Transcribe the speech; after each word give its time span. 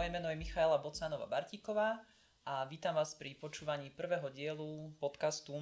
Moje 0.00 0.16
meno 0.16 0.32
je 0.32 0.40
Michaela 0.40 0.80
Bocanova 0.80 1.28
Bartíková 1.28 2.00
a 2.48 2.64
vítam 2.64 2.96
vás 2.96 3.12
pri 3.20 3.36
počúvaní 3.36 3.92
prvého 3.92 4.32
dielu 4.32 4.96
podcastu 4.96 5.60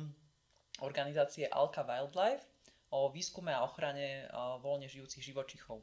organizácie 0.79 1.51
Alka 1.51 1.83
Wildlife 1.83 2.47
o 2.95 3.11
výskume 3.11 3.51
a 3.51 3.67
ochrane 3.67 4.31
voľne 4.63 4.87
žijúcich 4.87 5.27
živočichov. 5.27 5.83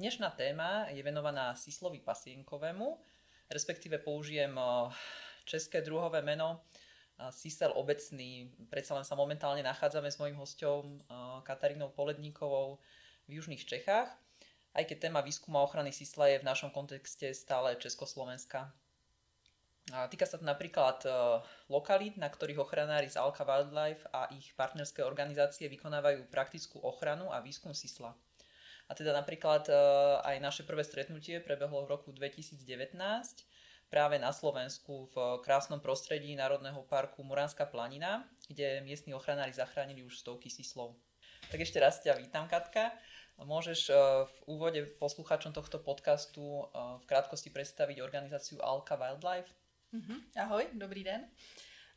Dnešná 0.00 0.32
téma 0.32 0.88
je 0.88 1.04
venovaná 1.04 1.52
Sislovi 1.52 2.00
pasienkovému, 2.00 2.96
respektíve 3.52 4.00
použijem 4.00 4.56
české 5.44 5.84
druhové 5.84 6.24
meno 6.24 6.64
Sisel 7.28 7.76
obecný. 7.76 8.56
Predsa 8.72 8.96
len 8.96 9.04
sa 9.04 9.20
momentálne 9.20 9.60
nachádzame 9.60 10.08
s 10.08 10.16
mojím 10.16 10.40
hostom 10.40 10.96
Katarínou 11.44 11.92
Poledníkovou 11.92 12.80
v 13.28 13.36
južných 13.36 13.68
Čechách 13.68 14.23
aj 14.74 14.84
keď 14.90 15.08
téma 15.08 15.22
výskuma 15.22 15.62
ochrany 15.62 15.94
sísla 15.94 16.34
je 16.34 16.42
v 16.42 16.48
našom 16.50 16.74
kontexte 16.74 17.30
stále 17.30 17.78
Československa. 17.78 18.74
A 19.92 20.08
týka 20.08 20.24
sa 20.24 20.40
to 20.40 20.48
napríklad 20.48 21.04
uh, 21.04 21.44
lokalít, 21.68 22.16
na 22.16 22.32
ktorých 22.32 22.56
ochranári 22.56 23.04
z 23.06 23.20
Alka 23.20 23.44
Wildlife 23.44 24.08
a 24.16 24.32
ich 24.32 24.56
partnerské 24.56 25.04
organizácie 25.04 25.68
vykonávajú 25.68 26.24
praktickú 26.32 26.80
ochranu 26.80 27.28
a 27.28 27.44
výskum 27.44 27.76
sísla. 27.76 28.16
A 28.88 28.92
teda 28.96 29.12
napríklad 29.12 29.68
uh, 29.68 30.24
aj 30.24 30.36
naše 30.40 30.62
prvé 30.64 30.88
stretnutie 30.88 31.36
prebehlo 31.36 31.84
v 31.84 31.92
roku 32.00 32.16
2019 32.16 32.64
práve 33.92 34.16
na 34.16 34.32
Slovensku 34.32 35.12
v 35.12 35.38
krásnom 35.44 35.78
prostredí 35.84 36.32
Národného 36.32 36.80
parku 36.88 37.20
Muránska 37.20 37.68
planina, 37.68 38.24
kde 38.48 38.80
miestni 38.80 39.12
ochranári 39.12 39.52
zachránili 39.52 40.00
už 40.00 40.16
stovky 40.16 40.48
síslov. 40.48 40.96
Tak 41.50 41.60
ešte 41.60 41.78
raz 41.82 42.00
ťa 42.00 42.16
vítam, 42.16 42.48
Katka. 42.48 42.94
Môžeš 43.42 43.90
eh, 43.90 43.96
v 44.24 44.36
úvode 44.46 44.80
posluchačom 44.96 45.52
tohto 45.52 45.82
podcastu 45.82 46.40
eh, 46.40 46.98
v 46.98 47.04
krátkosti 47.06 47.50
představit 47.50 48.02
organizaci 48.02 48.56
Alka 48.60 48.96
Wildlife? 48.96 49.50
Mm-hmm. 49.92 50.18
Ahoj, 50.42 50.66
dobrý 50.72 51.04
den. 51.04 51.20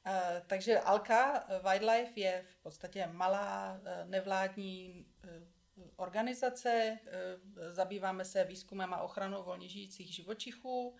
Uh, 0.07 0.13
takže 0.47 0.79
Alka 0.79 1.47
Wildlife 1.63 2.19
je 2.19 2.45
v 2.49 2.55
podstatě 2.63 3.07
malá 3.07 3.75
uh, 3.81 4.09
nevládní 4.09 5.05
uh, 5.23 5.83
organizace. 5.95 6.97
Zabýváme 7.71 8.25
se 8.25 8.43
výzkumem 8.43 8.93
a 8.93 9.01
ochranou 9.01 9.43
volně 9.43 9.67
žijících 9.67 10.15
živočichů 10.15 10.95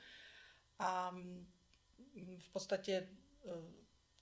a 0.80 1.12
mm, 1.12 1.48
v 2.40 2.50
podstatě 2.50 3.10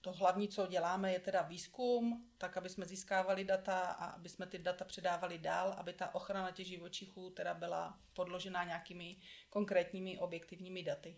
to 0.06 0.12
hlavní, 0.12 0.48
co 0.48 0.68
děláme, 0.68 1.14
je 1.14 1.20
teda 1.20 1.42
výzkum, 1.42 2.30
tak 2.38 2.58
aby 2.58 2.70
jsme 2.70 2.86
získávali 2.86 3.44
data 3.44 3.80
a 3.80 4.06
aby 4.06 4.30
jsme 4.30 4.46
ty 4.46 4.58
data 4.60 4.86
předávali 4.86 5.38
dál, 5.38 5.74
aby 5.78 5.94
ta 5.94 6.16
ochrana 6.16 6.52
těch 6.52 6.68
živočichů 6.68 7.30
teda 7.30 7.54
byla 7.54 8.00
podložená 8.14 8.64
nějakými 8.64 9.18
konkrétními 9.50 10.20
objektivními 10.20 10.84
daty. 10.84 11.18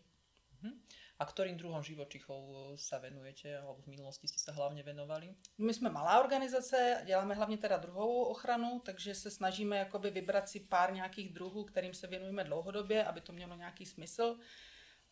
Mhm. 0.62 0.82
A 1.20 1.26
kterým 1.26 1.58
druhom 1.58 1.84
živočichov 1.84 2.44
se 2.76 3.00
venujete, 3.00 3.58
alebo 3.58 3.82
v 3.82 3.88
minulosti 3.88 4.28
jste 4.28 4.40
se 4.40 4.52
hlavně 4.52 4.84
venovali? 4.84 5.36
My 5.58 5.74
jsme 5.74 5.90
malá 5.90 6.20
organizace, 6.20 7.02
děláme 7.06 7.36
hlavně 7.36 7.58
teda 7.58 7.78
druhovou 7.78 8.24
ochranu, 8.24 8.82
takže 8.86 9.16
se 9.16 9.32
snažíme 9.32 9.78
jakoby 9.78 10.12
vybrat 10.12 10.50
si 10.50 10.60
pár 10.60 10.94
nějakých 10.94 11.34
druhů, 11.34 11.64
kterým 11.64 11.94
se 11.94 12.08
věnujeme 12.08 12.44
dlouhodobě, 12.44 13.06
aby 13.06 13.22
to 13.22 13.34
mělo 13.34 13.56
nějaký 13.56 13.86
smysl. 13.86 14.40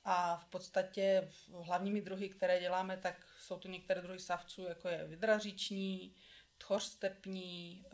A 0.06 0.38
v 0.38 0.46
podstatě 0.46 1.30
hlavními 1.62 2.02
druhy, 2.02 2.30
které 2.30 2.60
děláme, 2.60 2.98
tak 2.98 3.16
jsou 3.40 3.60
to 3.60 3.68
některé 3.68 4.02
druhy 4.02 4.20
savců, 4.20 4.64
jako 4.64 4.88
je 4.88 5.08
vydraříční, 5.08 6.16
tchoř 6.58 6.84
stepní, 6.84 7.86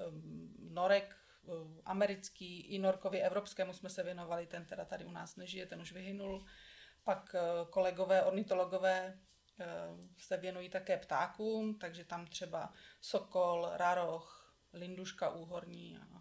norek 0.60 1.16
americký, 1.86 2.62
i 2.62 2.80
norkovi 2.80 3.22
evropskému 3.22 3.74
jsme 3.74 3.90
se 3.90 4.04
věnovali, 4.04 4.48
ten 4.48 4.66
teda 4.66 4.86
tady 4.86 5.06
u 5.06 5.12
nás 5.12 5.36
nežije, 5.36 5.66
ten 5.66 5.82
už 5.82 5.92
vyhynul. 5.92 6.46
Pak 7.04 7.36
eh, 7.36 7.42
kolegové 7.70 8.24
ornitologové 8.24 9.20
eh, 9.60 9.66
se 10.18 10.38
věnují 10.38 10.70
také 10.70 10.98
ptákům, 10.98 11.80
takže 11.80 12.06
tam 12.06 12.26
třeba 12.26 12.74
sokol, 13.02 13.70
raroch, 13.74 14.56
linduška 14.74 15.30
úhorní 15.30 15.98
a 15.98 16.21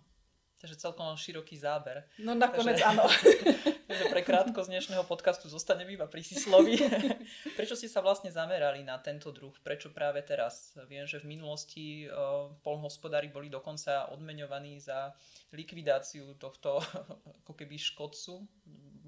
Takže 0.61 0.77
celkom 0.77 1.17
široký 1.17 1.57
záber. 1.57 2.05
No 2.21 2.37
nakonec 2.37 2.77
Takže... 2.77 2.85
ano. 2.85 3.09
Takže 3.89 4.05
pre 4.13 4.21
krátko 4.21 4.61
z 4.61 4.77
dnešného 4.77 5.09
podcastu 5.09 5.49
zostaneme 5.49 5.97
iba 5.97 6.05
pri 6.05 6.21
Sislovi. 6.21 6.77
Prečo 7.59 7.73
ste 7.73 7.89
sa 7.89 8.05
vlastne 8.05 8.29
zamerali 8.29 8.85
na 8.85 9.01
tento 9.01 9.33
druh? 9.33 9.57
Prečo 9.65 9.89
práve 9.89 10.21
teraz? 10.21 10.77
Viem, 10.85 11.09
že 11.09 11.25
v 11.25 11.33
minulosti 11.33 12.05
uh, 12.05 12.53
polnohospodári 12.61 13.33
boli 13.33 13.49
dokonca 13.49 14.13
odmeňovaní 14.13 14.77
za 14.85 15.17
likvidáciu 15.57 16.37
tohto 16.37 16.85
ako 17.41 17.53
keby 17.57 17.81
škodcu. 17.81 18.45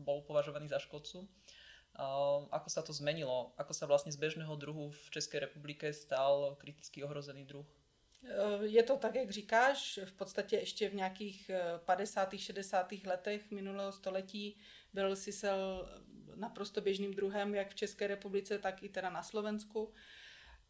Bol 0.01 0.25
považovaný 0.25 0.73
za 0.73 0.81
škodcu. 0.81 1.29
Uh, 1.93 2.49
ako 2.49 2.69
sa 2.73 2.81
to 2.81 2.97
zmenilo? 2.97 3.53
Ako 3.61 3.77
sa 3.77 3.85
vlastne 3.85 4.09
z 4.09 4.17
bežného 4.17 4.57
druhu 4.57 4.89
v 4.89 5.05
Českej 5.13 5.53
republike 5.53 5.93
stal 5.93 6.57
kriticky 6.57 7.05
ohrozený 7.05 7.45
druh? 7.45 7.69
Je 8.61 8.83
to 8.83 8.97
tak, 8.97 9.15
jak 9.15 9.31
říkáš, 9.31 9.99
v 10.05 10.13
podstatě 10.13 10.57
ještě 10.57 10.89
v 10.89 10.95
nějakých 10.95 11.51
50. 11.85 12.35
60. 12.37 12.93
letech 13.07 13.51
minulého 13.51 13.93
století 13.93 14.57
byl 14.93 15.17
sisel 15.17 15.89
naprosto 16.35 16.81
běžným 16.81 17.15
druhem, 17.15 17.55
jak 17.55 17.71
v 17.71 17.75
České 17.75 18.07
republice, 18.07 18.59
tak 18.59 18.83
i 18.83 18.89
teda 18.89 19.11
na 19.11 19.23
Slovensku. 19.23 19.93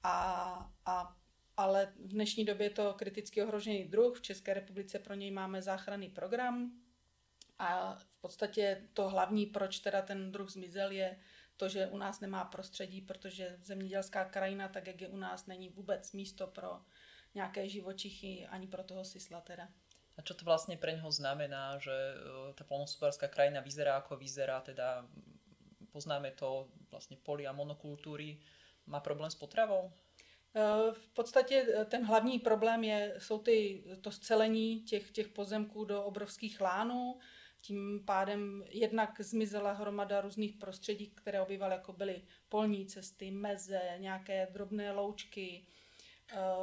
A, 0.03 0.73
a, 0.87 1.17
ale 1.57 1.93
v 1.97 2.09
dnešní 2.09 2.45
době 2.45 2.67
je 2.67 2.71
to 2.71 2.95
kriticky 2.95 3.43
ohrožený 3.43 3.85
druh. 3.85 4.19
V 4.19 4.23
České 4.23 4.55
republice 4.55 4.99
pro 4.99 5.15
něj 5.15 5.31
máme 5.31 5.63
záchranný 5.63 6.09
program. 6.09 6.73
A 7.59 7.95
v 7.95 8.21
podstatě 8.21 8.89
to 8.93 9.09
hlavní, 9.09 9.47
proč 9.47 9.79
teda 9.79 10.03
ten 10.03 10.33
druh 10.33 10.51
zmizel, 10.51 10.91
je 10.91 11.19
to, 11.57 11.69
že 11.69 11.87
u 11.87 11.99
nás 11.99 12.21
nemá 12.21 12.45
prostředí, 12.45 13.01
protože 13.01 13.59
zemědělská 13.63 14.25
krajina, 14.25 14.69
tak 14.69 14.87
jak 14.87 15.01
je 15.01 15.09
u 15.09 15.17
nás, 15.17 15.47
není 15.47 15.69
vůbec 15.69 16.13
místo 16.13 16.47
pro 16.47 16.81
nějaké 17.35 17.69
živočichy 17.69 18.47
ani 18.47 18.67
pro 18.67 18.83
toho 18.83 19.05
sisla 19.05 19.41
teda. 19.41 19.69
A 20.13 20.21
čo 20.21 20.37
to 20.37 20.45
vlastne 20.45 20.77
pre 20.77 20.93
neho 20.93 21.09
znamená, 21.09 21.81
že 21.81 21.93
e, 21.93 22.17
tá 22.53 22.69
polnospodárska 22.69 23.33
krajina 23.33 23.65
vyzerá 23.65 23.97
ako 23.97 24.21
vyzerá, 24.21 24.61
teda 24.61 25.09
poznáme 25.89 26.37
to 26.37 26.69
vlastne 26.93 27.17
poli 27.17 27.49
a 27.49 27.57
monokultúry, 27.57 28.37
má 28.87 29.01
problém 29.01 29.33
s 29.33 29.41
potravou? 29.41 29.89
E, 29.89 30.61
v 30.93 31.09
podstatě 31.17 31.65
e, 31.65 31.85
ten 31.85 32.05
hlavní 32.05 32.39
problém 32.39 32.85
je, 32.85 33.17
jsou 33.19 33.39
ty, 33.39 33.85
to 34.01 34.11
scelení 34.13 34.85
těch, 34.85 35.11
těch 35.11 35.29
pozemků 35.29 35.85
do 35.85 36.05
obrovských 36.05 36.61
lánů, 36.61 37.19
tím 37.61 38.05
pádem 38.05 38.65
jednak 38.69 39.21
zmizela 39.21 39.73
hromada 39.73 40.21
různých 40.21 40.61
prostředí, 40.61 41.11
které 41.17 41.41
obývaly, 41.41 41.75
jako 41.75 41.93
byly 41.93 42.23
polní 42.49 42.87
cesty, 42.87 43.31
meze, 43.31 43.81
nějaké 43.99 44.49
drobné 44.53 44.93
loučky, 44.93 45.67
Eh, 45.67 45.82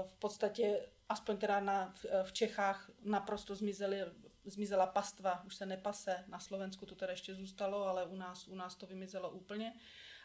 v 0.03 0.13
podstatě, 0.13 0.85
aspoň 1.09 1.37
teda 1.37 1.59
na, 1.59 1.93
v 2.23 2.33
Čechách, 2.33 2.91
naprosto 3.03 3.55
zmizely, 3.55 4.01
zmizela 4.45 4.87
pastva, 4.87 5.43
už 5.45 5.55
se 5.55 5.65
nepase, 5.65 6.23
na 6.27 6.39
Slovensku 6.39 6.85
to 6.85 6.95
teda 6.95 7.11
ještě 7.11 7.35
zůstalo, 7.35 7.85
ale 7.85 8.05
u 8.05 8.15
nás, 8.15 8.47
u 8.47 8.55
nás 8.55 8.75
to 8.75 8.85
vymizelo 8.85 9.29
úplně. 9.29 9.73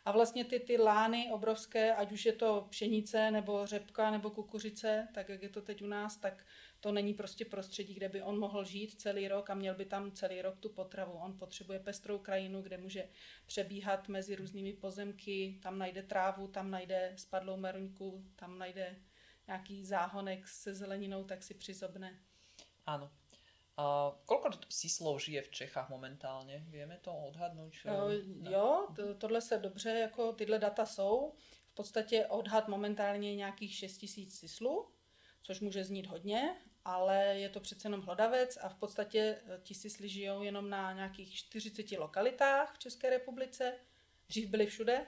A 0.05 0.13
vlastně 0.13 0.45
ty, 0.45 0.61
ty 0.61 0.79
lány 0.79 1.31
obrovské, 1.33 1.95
ať 1.95 2.13
už 2.13 2.27
je 2.27 2.33
to 2.33 2.67
pšenice, 2.71 3.31
nebo 3.31 3.67
řepka, 3.67 4.11
nebo 4.11 4.31
kukuřice, 4.31 5.09
tak 5.15 5.29
jak 5.29 5.43
je 5.43 5.49
to 5.49 5.63
teď 5.63 5.83
u 5.83 5.87
nás, 5.87 6.17
tak 6.17 6.47
to 6.81 6.93
není 6.93 7.15
prostě 7.15 7.45
prostředí, 7.45 7.95
kde 7.95 8.09
by 8.09 8.23
on 8.23 8.39
mohl 8.39 8.65
žít 8.65 9.01
celý 9.01 9.29
rok 9.29 9.51
a 9.51 9.55
měl 9.55 9.75
by 9.75 9.85
tam 9.85 10.13
celý 10.13 10.43
rok 10.43 10.59
tu 10.59 10.69
potravu. 10.69 11.13
On 11.13 11.39
potřebuje 11.39 11.79
pestrou 11.79 12.19
krajinu, 12.19 12.63
kde 12.63 12.79
může 12.79 13.09
přebíhat 13.47 14.09
mezi 14.09 14.37
různými 14.37 14.73
pozemky, 14.73 15.59
tam 15.63 15.79
najde 15.79 16.03
trávu, 16.03 16.49
tam 16.49 16.71
najde 16.71 17.13
spadlou 17.17 17.57
meruňku, 17.57 18.25
tam 18.37 18.59
najde 18.59 18.97
nějaký 19.47 19.85
záhonek 19.85 20.49
se 20.49 20.75
zeleninou, 20.75 21.25
tak 21.25 21.43
si 21.43 21.55
přizobne. 21.55 22.19
Ano. 22.87 23.11
A 23.77 24.15
koľko 24.27 24.55
síslov 24.71 25.19
žije 25.19 25.43
v 25.43 25.51
Čechách 25.51 25.91
momentálně? 25.91 26.65
Víme 26.69 26.99
to 27.03 27.13
odhadnout? 27.17 27.75
Uh, 27.85 28.53
jo, 28.53 28.89
to, 28.97 29.15
tohle 29.15 29.41
se 29.41 29.59
dobře, 29.59 29.91
jako 29.91 30.33
tyhle 30.33 30.59
data 30.59 30.87
jsou. 30.87 31.35
V 31.71 31.75
podstatě 31.75 32.27
odhad 32.27 32.69
momentálně 32.69 33.31
je 33.31 33.37
nějakých 33.37 33.75
6 33.75 33.99
tisíc 33.99 34.39
síslů, 34.39 34.89
což 35.43 35.61
může 35.61 35.85
znít 35.85 36.07
hodně, 36.07 36.57
ale 36.85 37.25
je 37.25 37.49
to 37.49 37.61
přece 37.61 37.87
jenom 37.89 38.01
hlodavec 38.01 38.59
a 38.61 38.69
v 38.69 38.75
podstatě 38.75 39.19
eh, 39.47 39.61
ti 39.63 39.75
sísly 39.75 40.09
žijou 40.09 40.43
jenom 40.43 40.71
na 40.71 40.93
nějakých 40.93 41.35
40 41.35 41.93
lokalitách 41.99 42.75
v 42.75 42.79
České 42.79 43.11
republice. 43.11 43.73
Dřív 44.29 44.51
byly 44.51 44.67
všude, 44.67 45.07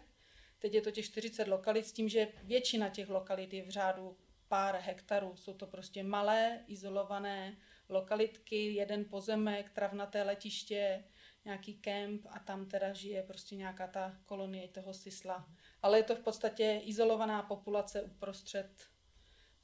teď 0.59 0.75
je 0.75 0.83
to 0.83 0.91
těch 0.91 1.05
40 1.05 1.49
lokalit 1.49 1.87
s 1.87 1.93
tím, 1.93 2.09
že 2.09 2.29
většina 2.43 2.89
těch 2.89 3.09
lokalit 3.09 3.53
je 3.53 3.63
v 3.63 3.71
řádu 3.71 4.17
pár 4.49 4.77
hektarů. 4.77 5.37
Jsou 5.37 5.55
to 5.55 5.67
prostě 5.67 6.03
malé, 6.03 6.65
izolované 6.67 7.57
lokalitky, 7.89 8.75
jeden 8.75 9.05
pozemek, 9.05 9.71
travnaté 9.71 10.23
letiště, 10.23 11.05
nějaký 11.45 11.75
kemp 11.75 12.27
a 12.31 12.39
tam 12.39 12.67
teda 12.67 12.93
žije 12.93 13.23
prostě 13.23 13.57
nějaká 13.57 13.87
ta 13.87 14.17
kolonie 14.25 14.69
toho 14.69 14.95
sisla. 14.95 15.49
Ale 15.83 15.99
je 15.99 16.03
to 16.03 16.17
v 16.17 16.21
podstatě 16.21 16.81
izolovaná 16.85 17.43
populace 17.43 18.03
uprostřed 18.03 18.71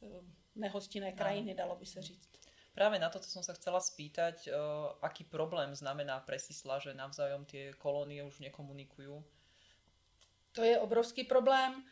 eh, 0.02 0.06
nehostinné 0.54 1.12
krajiny, 1.12 1.54
dalo 1.54 1.76
by 1.76 1.86
se 1.86 2.02
říct. 2.02 2.42
Práve 2.72 2.96
na 2.96 3.12
toto 3.12 3.28
som 3.28 3.44
sa 3.44 3.52
chcela 3.52 3.84
spýtať, 3.84 4.48
uh, 4.48 4.96
aký 5.04 5.28
problém 5.28 5.76
znamená 5.76 6.24
pre 6.24 6.40
Sisla, 6.40 6.80
že 6.80 6.96
navzájom 6.96 7.44
tie 7.44 7.76
kolónie 7.76 8.24
už 8.24 8.40
nekomunikujú? 8.40 9.20
To 10.56 10.60
je 10.64 10.80
obrovský 10.80 11.28
problém. 11.28 11.84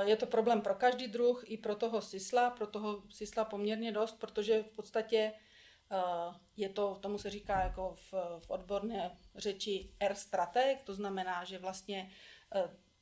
Je 0.00 0.16
to 0.16 0.26
problém 0.26 0.60
pro 0.60 0.74
každý 0.74 1.08
druh, 1.08 1.42
i 1.46 1.56
pro 1.56 1.74
toho 1.74 2.02
sisla, 2.02 2.50
pro 2.50 2.66
toho 2.66 3.02
sisla 3.10 3.44
poměrně 3.44 3.92
dost, 3.92 4.18
protože 4.18 4.62
v 4.62 4.68
podstatě 4.68 5.32
je 6.56 6.68
to, 6.68 6.94
tomu 7.00 7.18
se 7.18 7.30
říká 7.30 7.60
jako 7.60 7.94
v, 7.94 8.14
v 8.38 8.50
odborné 8.50 9.16
řeči 9.34 9.94
R-strateg, 10.00 10.82
to 10.82 10.94
znamená, 10.94 11.44
že 11.44 11.58
vlastně 11.58 12.10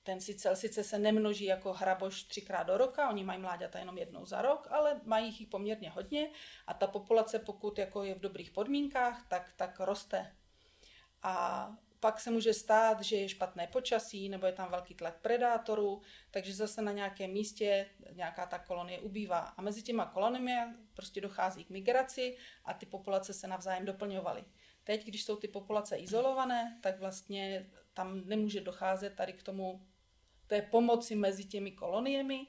ten 0.03 0.21
sicel 0.21 0.57
sice 0.57 0.85
se 0.85 0.99
nemnoží 0.99 1.45
jako 1.45 1.73
hraboš 1.73 2.23
třikrát 2.23 2.63
do 2.63 2.77
roka, 2.77 3.11
oni 3.11 3.25
mají 3.25 3.41
mláďata 3.41 3.79
jenom 3.79 3.99
jednou 3.99 4.27
za 4.27 4.43
rok, 4.43 4.69
ale 4.71 5.01
mají 5.05 5.27
jich 5.39 5.49
poměrně 5.49 5.91
hodně 5.91 6.31
a 6.67 6.75
ta 6.75 6.87
populace, 6.87 7.39
pokud 7.39 7.79
jako 7.79 8.03
je 8.03 8.15
v 8.15 8.21
dobrých 8.21 8.51
podmínkách, 8.51 9.27
tak, 9.29 9.53
tak 9.57 9.81
roste. 9.81 10.37
A 11.23 11.69
pak 12.01 12.21
se 12.21 12.31
může 12.31 12.55
stát, 12.55 13.01
že 13.01 13.17
je 13.17 13.29
špatné 13.29 13.67
počasí 13.67 14.29
nebo 14.29 14.47
je 14.47 14.53
tam 14.53 14.71
velký 14.71 14.95
tlak 14.95 15.21
predátorů, 15.21 16.03
takže 16.31 16.55
zase 16.55 16.83
na 16.83 16.93
nějakém 16.93 17.31
místě 17.31 17.87
nějaká 18.13 18.47
ta 18.47 18.59
kolonie 18.59 19.01
ubývá. 19.01 19.39
A 19.39 19.63
mezi 19.63 19.83
těma 19.83 20.07
koloniemi 20.07 20.53
prostě 20.95 21.21
dochází 21.21 21.65
k 21.65 21.71
migraci 21.71 22.37
a 22.65 22.75
ty 22.75 22.87
populace 22.87 23.35
se 23.35 23.49
navzájem 23.49 23.85
doplňovaly. 23.85 24.45
Teď, 24.85 25.05
když 25.05 25.25
jsou 25.25 25.37
ty 25.37 25.49
populace 25.49 25.97
izolované, 25.97 26.79
tak 26.83 26.99
vlastně 26.99 27.71
tam 27.95 28.29
nemůže 28.29 28.61
docházet 28.61 29.11
tady 29.11 29.33
k 29.33 29.43
tomu 29.43 29.87
té 30.47 30.63
pomoci 30.63 31.15
mezi 31.15 31.45
těmi 31.45 31.73
koloniemi 31.73 32.47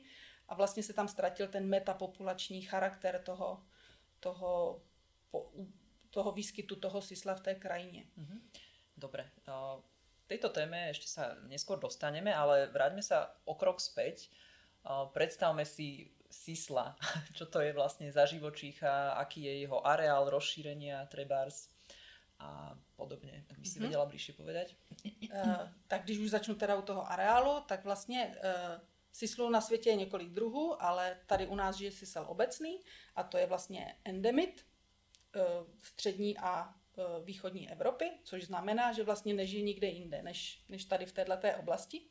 a 0.48 0.56
vlastně 0.56 0.84
se 0.84 0.94
tam 0.94 1.08
ztratil 1.08 1.48
ten 1.48 1.70
metapopulační 1.70 2.62
charakter 2.62 3.22
toho, 3.26 3.66
toho, 4.20 4.82
toho 6.10 6.32
výskytu 6.32 6.76
toho 6.76 7.02
sisla 7.02 7.36
v 7.36 7.42
té 7.42 7.56
krajině. 7.56 8.06
Mm-hmm. 8.18 8.42
Dobre. 9.00 9.32
K 9.48 10.26
tejto 10.28 10.52
téme 10.52 10.92
ešte 10.92 11.08
sa 11.08 11.40
neskôr 11.48 11.80
dostaneme, 11.80 12.36
ale 12.36 12.68
vráťme 12.68 13.02
sa 13.02 13.32
o 13.48 13.56
krok 13.56 13.80
späť. 13.80 14.28
Predstavme 15.16 15.64
si 15.64 16.12
Sisla, 16.30 16.94
čo 17.38 17.50
to 17.50 17.64
je 17.64 17.74
vlastne 17.74 18.12
za 18.12 18.28
živočícha, 18.30 19.18
aký 19.18 19.48
je 19.48 19.66
jeho 19.66 19.82
areál 19.82 20.30
rozšírenia, 20.30 21.10
trebárs 21.10 21.72
a 22.40 22.78
podobně. 22.96 23.44
Tak 23.48 23.60
by 23.60 23.68
si 23.68 23.80
mm-hmm. 23.80 23.84
vedela 23.84 24.06
bližšie 24.06 24.34
povedať? 24.34 24.76
Uh, 25.28 25.68
tak 25.88 26.04
když 26.04 26.18
už 26.18 26.30
začnu 26.30 26.56
teda 26.56 26.76
u 26.76 26.82
toho 26.82 27.12
areálu, 27.12 27.62
tak 27.68 27.84
vlastně 27.84 28.28
uh, 28.28 28.82
Sislu 29.12 29.50
na 29.50 29.62
světě 29.62 29.90
je 29.90 29.96
několik 29.96 30.30
druhů, 30.30 30.84
ale 30.84 31.18
tady 31.26 31.48
u 31.48 31.56
nás 31.56 31.76
žije 31.76 31.92
sisel 31.92 32.26
obecný 32.28 32.80
a 33.16 33.24
to 33.24 33.38
je 33.38 33.46
vlastně 33.46 33.96
endemit 34.06 34.66
uh, 35.36 35.42
střední 35.84 36.38
a 36.38 36.68
uh, 36.68 36.74
východní 37.24 37.70
Evropy, 37.72 38.12
což 38.24 38.44
znamená, 38.44 38.94
že 38.94 39.04
vlastně 39.04 39.34
nežije 39.34 39.64
nikde 39.64 39.88
jinde, 39.88 40.22
než, 40.22 40.64
než 40.70 40.86
tady 40.86 41.06
v 41.06 41.12
této 41.12 41.34
oblasti, 41.60 42.02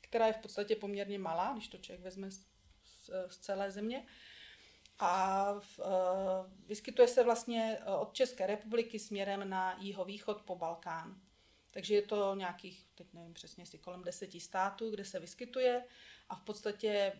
která 0.00 0.26
je 0.26 0.32
v 0.32 0.38
podstatě 0.38 0.76
poměrně 0.76 1.18
malá, 1.18 1.52
když 1.52 1.68
to 1.68 1.78
člověk 1.78 2.00
vezme 2.00 2.30
z, 2.30 2.46
z, 2.84 3.38
celé 3.38 3.70
země. 3.70 4.06
A 4.98 5.44
v, 5.60 5.78
uh, 5.78 5.86
vyskytuje 6.66 7.08
se 7.08 7.24
vlastně 7.24 7.78
eh, 7.80 7.84
od 7.84 8.14
České 8.14 8.46
republiky 8.46 8.98
směrem 8.98 9.48
na 9.48 9.76
jihovýchod 9.80 10.42
po 10.42 10.56
Balkán. 10.56 11.20
Takže 11.70 11.94
je 11.94 12.02
to 12.02 12.34
nějakých, 12.34 12.86
teď 12.94 13.12
nevím 13.12 13.34
přesně, 13.34 13.62
jestli 13.62 13.78
kolem 13.78 14.04
deseti 14.04 14.40
států, 14.40 14.90
kde 14.90 15.04
se 15.04 15.20
vyskytuje 15.20 15.84
a 16.28 16.34
v 16.34 16.42
podstatě 16.42 17.12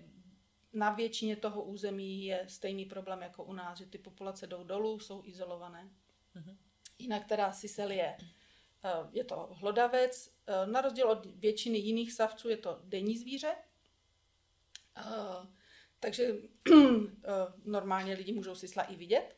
na 0.73 0.91
většině 0.91 1.37
toho 1.37 1.63
území 1.63 2.25
je 2.25 2.45
stejný 2.49 2.85
problém 2.85 3.23
jako 3.23 3.45
u 3.45 3.53
nás, 3.53 3.79
že 3.79 3.87
ty 3.87 3.99
populace 3.99 4.47
jdou 4.47 4.65
dolů, 4.65 4.99
jsou 4.99 5.23
izolované. 5.25 5.91
Mm-hmm. 6.37 6.57
Jinak 7.03 7.25
teda 7.25 7.53
sisel 7.53 7.91
je, 7.91 8.17
eh, 8.85 8.91
je 9.13 9.25
to 9.25 9.49
hlodavec, 9.53 10.33
na 10.65 10.81
rozdíl 10.81 11.11
od 11.11 11.27
většiny 11.27 11.79
jiných 11.79 12.13
savců 12.13 12.49
je 12.49 12.57
to 12.57 12.81
denní 12.85 13.19
zvíře, 13.19 13.55
takže 16.01 16.35
eh, 16.73 17.31
normálně 17.65 18.15
lidi 18.15 18.33
můžou 18.33 18.55
sisla 18.55 18.83
i 18.83 18.97
vidět. 18.97 19.37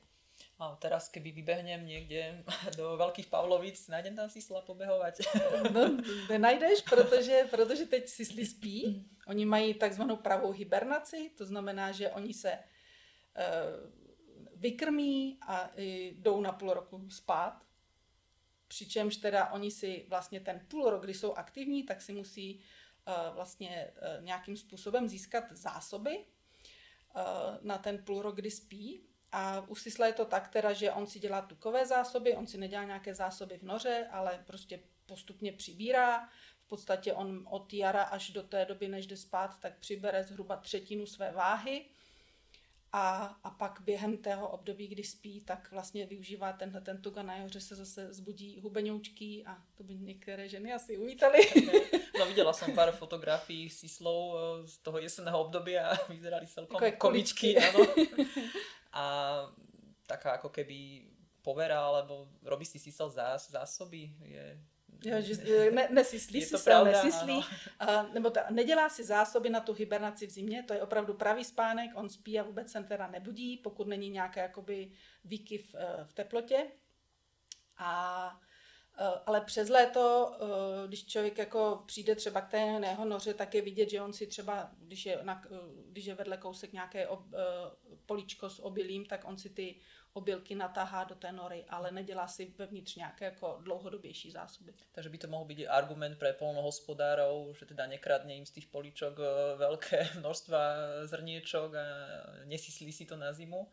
A 0.59 0.77
teraz, 0.77 1.09
keby 1.09 1.31
vybehnem 1.31 1.87
někde 1.87 2.45
do 2.77 2.97
Velkých 2.97 3.27
Pavlovic, 3.27 3.89
najdem 3.89 4.17
tam 4.17 4.31
sisla 4.31 4.61
pobehovat? 4.61 5.15
No, 5.73 5.99
nenajdeš, 6.29 6.81
protože, 6.81 7.47
protože 7.51 7.87
teď 7.87 8.09
sisly 8.09 8.47
spí. 8.47 9.09
Oni 9.27 9.45
mají 9.47 9.75
takzvanou 9.75 10.17
pravou 10.17 10.51
hibernaci, 10.51 11.31
to 11.39 11.47
znamená, 11.47 11.93
že 11.93 12.11
oni 12.11 12.35
se 12.35 12.53
uh, 12.53 14.04
vykrmí 14.65 15.39
a 15.47 15.71
jdou 16.13 16.41
na 16.41 16.53
půl 16.53 16.75
roku 16.75 17.11
spát. 17.11 17.65
Přičemž 18.69 19.17
teda 19.17 19.53
oni 19.53 19.71
si 19.71 20.07
vlastně 20.09 20.41
ten 20.41 20.67
půl 20.69 20.91
rok, 20.91 21.05
kdy 21.05 21.15
jsou 21.15 21.35
aktivní, 21.35 21.83
tak 21.83 22.03
si 22.03 22.13
musí 22.13 22.57
uh, 22.57 23.35
vlastně 23.35 23.91
uh, 23.91 24.25
nějakým 24.25 24.57
způsobem 24.57 25.09
získat 25.09 25.45
zásoby, 25.53 26.25
Eh, 27.17 27.59
na 27.63 27.79
ten 27.79 28.05
půl 28.05 28.23
rok, 28.23 28.37
kdy 28.37 28.51
spí. 28.51 29.01
A 29.33 29.61
u 29.61 29.75
Sisla 29.75 30.07
je 30.07 30.13
to 30.13 30.25
tak 30.25 30.49
teda, 30.49 30.73
že 30.73 30.93
on 30.93 31.07
si 31.07 31.19
dělá 31.19 31.43
tukové 31.43 31.87
zásoby, 31.87 32.37
on 32.37 32.47
si 32.47 32.59
nedělá 32.59 32.85
nějaké 32.85 33.15
zásoby 33.15 33.59
v 33.59 33.63
noře, 33.63 34.09
ale 34.11 34.43
prostě 34.47 34.81
postupně 35.07 35.53
přibírá. 35.53 36.29
V 36.65 36.67
podstatě 36.67 37.13
on 37.13 37.47
od 37.51 37.73
jara 37.73 38.03
až 38.03 38.31
do 38.31 38.43
té 38.43 38.65
doby, 38.65 38.89
než 38.89 39.07
jde 39.07 39.17
spát, 39.17 39.61
tak 39.61 39.79
přibere 39.79 40.25
zhruba 40.25 40.57
třetinu 40.57 41.07
své 41.07 41.33
váhy. 41.33 41.85
A, 42.97 43.25
a 43.45 43.51
pak 43.51 43.81
během 43.81 44.17
tého 44.17 44.49
období, 44.49 44.89
kdy 44.89 45.05
spí, 45.05 45.41
tak 45.41 45.71
vlastně 45.71 46.07
využívá 46.07 46.53
tenhle 46.53 46.81
ten 46.81 47.03
tuga 47.03 47.23
na 47.23 47.37
jeho, 47.37 47.49
že 47.49 47.61
se 47.61 47.75
zase 47.75 48.15
zbudí 48.15 48.61
hubeňoučky 48.61 49.45
a 49.47 49.59
to 49.75 49.85
by 49.85 49.95
některé 49.95 50.49
ženy 50.49 50.73
asi 50.73 50.99
uvítali. 50.99 51.39
No 52.19 52.27
viděla 52.27 52.53
jsem 52.53 52.75
pár 52.75 52.93
fotografií 52.93 53.71
s 53.71 53.85
Islou 53.85 54.37
eh, 54.37 54.69
z 54.69 54.79
toho 54.79 54.99
jesenného 54.99 55.41
období 55.41 55.79
a 55.79 55.95
vyzerali 56.09 56.47
celkom 56.47 56.75
Takové 56.75 56.93
količky, 56.93 57.59
ano. 57.59 57.87
A 58.93 59.37
taká 60.07 60.33
jako 60.33 60.49
keby 60.49 61.03
povera, 61.43 61.87
alebo 61.87 62.29
robí 62.43 62.65
si 62.65 62.79
sísel 62.79 63.11
zás, 63.11 63.51
zásoby, 63.51 64.13
je 64.23 64.61
Jo, 65.03 65.17
že 65.21 65.71
ne, 65.71 65.89
nesyslí 65.91 66.43
si 66.43 66.59
se, 66.59 66.85
nesyslí, 66.85 67.45
a, 67.79 68.03
nebo 68.03 68.31
ta, 68.31 68.47
nedělá 68.51 68.89
si 68.89 69.05
zásoby 69.05 69.51
na 69.51 69.61
tu 69.61 69.73
hibernaci 69.73 70.27
v 70.27 70.31
zimě, 70.31 70.63
to 70.63 70.75
je 70.75 70.83
opravdu 70.83 71.15
pravý 71.15 71.45
spánek, 71.45 71.91
on 71.95 72.09
spí 72.09 72.41
a 72.41 72.43
vůbec 72.43 72.71
se 72.71 72.83
teda 72.83 73.07
nebudí, 73.07 73.57
pokud 73.57 73.87
není 73.89 74.11
nějaké 74.11 74.41
jakoby 74.41 74.93
výkyv 75.25 75.75
v 76.05 76.13
teplotě. 76.13 76.67
A 77.77 78.41
Eh, 78.99 79.21
ale 79.27 79.41
přes 79.41 79.69
léto, 79.69 80.33
eh, 80.35 80.89
když 80.89 81.07
člověk 81.07 81.39
jako 81.39 81.83
přijde 81.87 82.15
třeba 82.15 82.41
k 82.41 82.51
té 82.51 82.59
jeho 82.59 83.05
noře, 83.05 83.35
tak 83.35 83.55
je 83.55 83.63
vidět, 83.63 83.91
že 83.91 84.03
on 84.03 84.13
si 84.13 84.27
třeba, 84.27 84.71
když 84.79 85.07
je, 85.07 85.19
na, 85.23 85.43
eh, 85.47 85.57
když 85.91 86.05
je 86.05 86.15
vedle 86.15 86.37
kousek 86.37 86.73
nějaké 86.73 87.09
ob, 87.09 87.21
políčko 88.07 88.51
s 88.51 88.65
obilím, 88.65 89.07
tak 89.07 89.25
on 89.25 89.39
si 89.39 89.51
ty 89.51 89.77
obilky 90.15 90.55
natáhá 90.55 91.05
do 91.05 91.15
té 91.15 91.33
nory, 91.33 91.65
ale 91.69 91.91
nedělá 91.91 92.27
si 92.29 92.55
vevnitř 92.59 92.95
nějaké 92.97 93.25
jako 93.25 93.59
dlouhodobější 93.63 94.31
zásoby. 94.31 94.75
Takže 94.93 95.11
by 95.11 95.19
to 95.19 95.29
mohl 95.29 95.45
být 95.45 95.67
argument 95.67 96.19
pro 96.19 96.33
polnohospodárov, 96.33 97.59
že 97.59 97.67
teda 97.67 97.87
nekradne 97.87 98.35
jim 98.35 98.47
z 98.47 98.51
těch 98.51 98.67
políčok 98.67 99.19
velké 99.57 100.09
množstva 100.19 100.59
zrniečok 101.05 101.75
a 101.75 101.85
nesyslí 102.45 102.93
si 102.93 103.07
to 103.07 103.17
na 103.17 103.33
zimu. 103.33 103.71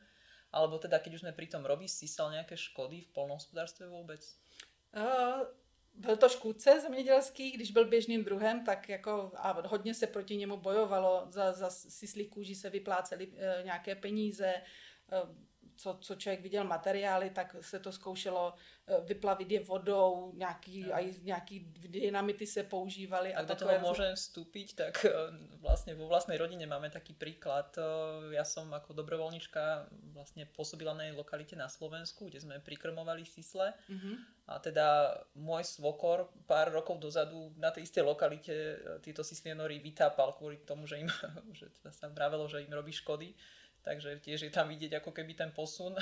Alebo 0.51 0.77
teda, 0.77 0.99
keď 0.99 1.13
už 1.13 1.19
jsme 1.19 1.31
pri 1.31 1.47
tom, 1.47 1.65
robí 1.65 1.87
sisal 1.87 2.31
nějaké 2.31 2.57
škody 2.57 3.01
v 3.01 3.07
polnohospodárstve 3.07 3.87
vůbec? 3.87 4.35
Uh, 4.97 5.47
byl 5.93 6.17
to 6.17 6.29
škůdce 6.29 6.81
zemědělský, 6.81 7.51
když 7.51 7.71
byl 7.71 7.85
běžným 7.85 8.23
druhem, 8.23 8.65
tak 8.65 8.89
jako 8.89 9.31
a 9.35 9.67
hodně 9.67 9.93
se 9.93 10.07
proti 10.07 10.35
němu 10.35 10.57
bojovalo, 10.57 11.25
za, 11.29 11.53
za 11.53 11.69
sislí 11.69 12.27
kůži 12.27 12.55
se 12.55 12.69
vyplácely 12.69 13.27
uh, 13.27 13.35
nějaké 13.63 13.95
peníze, 13.95 14.61
uh, 15.23 15.29
co, 15.75 15.97
co 16.01 16.15
člověk 16.15 16.41
viděl 16.41 16.63
materiály, 16.63 17.29
tak 17.29 17.55
se 17.61 17.79
to 17.79 17.91
zkoušelo 17.91 18.53
eh, 18.87 19.01
vyplavit 19.01 19.51
je 19.51 19.59
vodou, 19.59 20.31
nějaký, 20.35 20.83
no. 20.83 20.95
aj 20.95 21.13
nějaký 21.21 21.59
dynamity 21.75 22.47
se 22.47 22.63
používaly. 22.63 23.33
A 23.33 23.41
do 23.41 23.55
toho 23.55 23.79
můžem 23.79 24.15
vstúpiť, 24.15 24.75
tak 24.75 25.05
eh, 25.05 25.11
vlastně 25.61 25.95
vo 25.95 26.07
vlastnej 26.07 26.37
rodine 26.37 26.65
máme 26.65 26.89
taký 26.89 27.13
príklad. 27.13 27.77
Eh, 27.77 28.33
ja 28.33 28.43
som 28.43 28.73
ako 28.73 28.93
dobrovoľnička 28.93 29.87
vlastne 30.13 30.45
pôsobila 30.45 30.93
na 30.93 31.11
lokalite 31.13 31.55
na 31.55 31.69
Slovensku, 31.69 32.29
kde 32.29 32.41
sme 32.41 32.59
prikrmovali 32.59 33.25
sisle. 33.25 33.73
Mm-hmm. 33.89 34.15
A 34.47 34.59
teda 34.59 35.15
môj 35.35 35.63
svokor 35.63 36.27
pár 36.47 36.73
rokov 36.73 36.99
dozadu 36.99 37.53
na 37.55 37.71
tej 37.71 37.87
istej 37.87 38.03
lokalite 38.03 38.53
títo 38.99 39.23
sislienory 39.23 39.79
vytápal 39.79 40.35
kvôli 40.35 40.59
tomu, 40.67 40.87
že 40.87 40.99
im 40.99 41.07
že 41.57 41.71
teda 41.79 41.91
sa 41.91 42.11
vravelo, 42.11 42.47
že 42.51 42.65
im 42.65 42.73
robí 42.73 42.91
škody 42.91 43.31
takže 43.81 44.19
tiež 44.19 44.41
je 44.41 44.49
tam 44.49 44.69
vidět 44.69 44.91
jako 44.91 45.11
keby 45.11 45.33
ten 45.33 45.51
posun. 45.51 45.95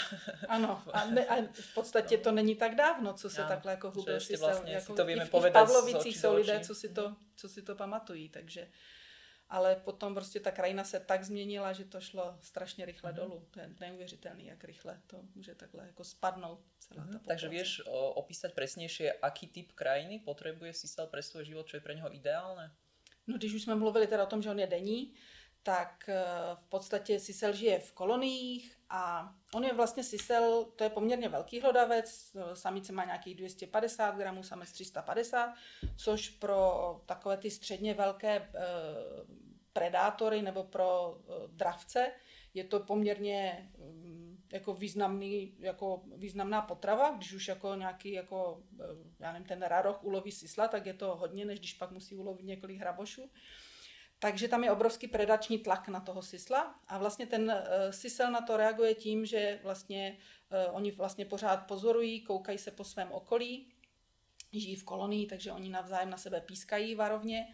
Ano, 0.48 0.84
a, 0.94 1.06
ne, 1.06 1.26
a 1.26 1.36
v 1.52 1.74
podstatě 1.74 2.18
no. 2.18 2.24
to 2.24 2.32
není 2.32 2.56
tak 2.56 2.76
dávno, 2.76 3.14
co 3.14 3.30
se 3.30 3.42
ano, 3.42 3.50
takhle 3.50 3.72
jako 3.72 3.92
hubil 3.92 4.20
si 4.20 4.38
vlastně 4.38 4.74
jako, 4.74 4.94
si 4.94 4.98
to 4.98 5.06
víme 5.06 5.24
i, 5.24 5.28
v, 5.28 5.34
i 5.34 5.50
v 5.50 5.52
Pavlovicích 5.52 6.18
jsou 6.18 6.36
lidé, 6.36 6.60
co 6.60 6.76
si, 6.76 6.90
to, 6.90 7.16
co 7.36 7.50
si 7.50 7.62
to 7.62 7.76
pamatují, 7.76 8.30
takže 8.30 8.68
ale 9.50 9.76
potom 9.76 10.14
prostě 10.14 10.40
ta 10.40 10.52
krajina 10.52 10.84
se 10.84 11.00
tak 11.00 11.24
změnila, 11.24 11.74
že 11.74 11.86
to 11.86 12.02
šlo 12.02 12.38
strašně 12.42 12.86
rychle 12.86 13.12
mm-hmm. 13.12 13.16
dolů. 13.16 13.48
To 13.52 13.60
je 13.60 13.70
neuvěřitelný, 13.80 14.46
jak 14.46 14.64
rychle 14.64 15.02
to 15.08 15.22
může 15.36 15.56
takhle 15.56 15.86
jako 15.86 16.04
spadnout 16.04 16.60
celá 16.80 17.06
mm-hmm. 17.06 17.20
ta 17.20 17.20
Takže 17.28 17.50
vieš 17.50 17.82
opísať 18.14 18.54
presnejšie, 18.54 19.14
aký 19.22 19.48
typ 19.48 19.74
krajiny 19.74 20.20
potrebuje 20.22 20.74
Sisal 20.74 21.08
pre 21.08 21.22
svůj 21.22 21.46
život, 21.46 21.68
čo 21.68 21.78
je 21.78 21.82
pre 21.82 21.96
něho 21.96 22.14
ideálne? 22.16 22.72
No 23.28 23.38
když 23.38 23.54
už 23.54 23.64
jsme 23.64 23.76
mluvili 23.76 24.08
teda 24.08 24.24
o 24.24 24.30
tom, 24.30 24.42
že 24.42 24.50
on 24.50 24.60
je 24.60 24.68
denní, 24.68 25.14
tak 25.63 26.10
eh, 26.10 26.24
v 26.56 26.70
podstatě 26.70 27.20
Sisel 27.20 27.54
žije 27.54 27.80
v 27.80 27.92
koloniích 27.92 28.78
a 28.89 29.34
on 29.54 29.63
je 29.63 29.74
vlastně 29.74 30.04
Sisel, 30.04 30.66
to 30.75 30.84
je 30.84 30.89
poměrně 30.89 31.30
velký 31.30 31.62
hlodavec, 31.62 32.38
samice 32.54 32.94
má 32.94 33.06
nějakých 33.06 33.36
250 33.36 34.16
gramů, 34.16 34.44
samec 34.44 34.72
350, 34.72 35.54
což 35.98 36.30
pro 36.30 37.01
takové 37.06 37.38
ty 37.38 37.51
středně 37.51 37.94
velké 37.94 38.36
e, 38.36 38.50
predátory 39.74 40.42
nebo 40.42 40.63
pro 40.63 41.18
dravce 41.48 42.12
je 42.54 42.63
to 42.63 42.80
poměrně 42.80 43.70
mm, 43.78 44.44
jako 44.51 44.74
významný, 44.74 45.56
jako 45.60 46.04
významná 46.16 46.62
potrava, 46.62 47.12
když 47.12 47.34
už 47.34 47.48
jako 47.48 47.75
nějaký, 47.75 48.12
jako, 48.12 48.63
já 49.20 49.32
nevím, 49.32 49.48
ten 49.48 49.62
raroch 49.62 50.04
uloví 50.04 50.32
sisla, 50.32 50.68
tak 50.68 50.86
je 50.86 50.94
to 50.94 51.16
hodně, 51.16 51.46
než 51.46 51.60
když 51.60 51.74
pak 51.74 51.92
musí 51.92 52.16
ulovit 52.16 52.46
několik 52.46 52.80
hrabošů. 52.80 53.32
Takže 54.20 54.48
tam 54.48 54.64
je 54.64 54.72
obrovský 54.72 55.08
predační 55.08 55.60
tlak 55.60 55.88
na 55.88 56.00
toho 56.00 56.22
sisla 56.22 56.80
a 56.88 56.98
vlastně 56.98 57.26
ten 57.26 57.44
uh, 57.44 57.92
sisel 57.92 58.32
na 58.32 58.42
to 58.42 58.58
reaguje 58.58 58.96
tím, 58.96 59.26
že 59.26 59.60
vlastně 59.64 60.18
uh, 60.68 60.76
oni 60.76 60.92
vlastně 60.92 61.26
pořád 61.26 61.58
pozorují, 61.68 62.22
koukají 62.22 62.58
se 62.58 62.72
po 62.72 62.84
svém 62.84 63.12
okolí, 63.12 63.74
žijí 64.54 64.76
v 64.76 64.84
kolonii, 64.84 65.28
takže 65.28 65.52
oni 65.52 65.70
navzájem 65.70 66.10
na 66.10 66.18
sebe 66.18 66.42
pískají 66.42 66.96
varovně. 66.96 67.54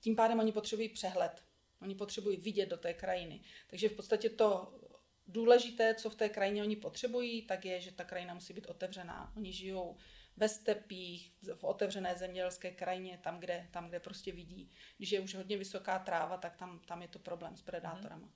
Tím 0.00 0.16
pádem 0.16 0.38
oni 0.38 0.52
potřebují 0.52 0.88
přehled. 0.88 1.44
Oni 1.82 1.94
potřebují 1.94 2.36
vidět 2.36 2.68
do 2.68 2.76
té 2.76 2.94
krajiny. 2.94 3.40
Takže 3.70 3.88
v 3.88 3.92
podstatě 3.92 4.30
to 4.30 4.78
důležité, 5.26 5.94
co 5.94 6.10
v 6.10 6.14
té 6.14 6.28
krajině 6.28 6.62
oni 6.62 6.76
potřebují, 6.76 7.42
tak 7.42 7.64
je, 7.64 7.80
že 7.80 7.92
ta 7.92 8.04
krajina 8.04 8.34
musí 8.34 8.52
být 8.52 8.66
otevřená. 8.66 9.32
Oni 9.36 9.52
žijou 9.52 9.96
ve 10.36 10.48
stepích, 10.48 11.32
v 11.54 11.64
otevřené 11.64 12.16
zemědělské 12.16 12.70
krajině, 12.70 13.18
tam 13.22 13.40
kde, 13.40 13.68
tam, 13.70 13.88
kde 13.88 14.00
prostě 14.00 14.32
vidí. 14.32 14.70
Když 14.96 15.12
je 15.12 15.20
už 15.20 15.34
hodně 15.34 15.56
vysoká 15.56 15.98
tráva, 15.98 16.36
tak 16.36 16.56
tam, 16.56 16.80
tam 16.86 17.02
je 17.02 17.08
to 17.08 17.18
problém 17.18 17.56
s 17.56 17.62
predátorama. 17.62 18.28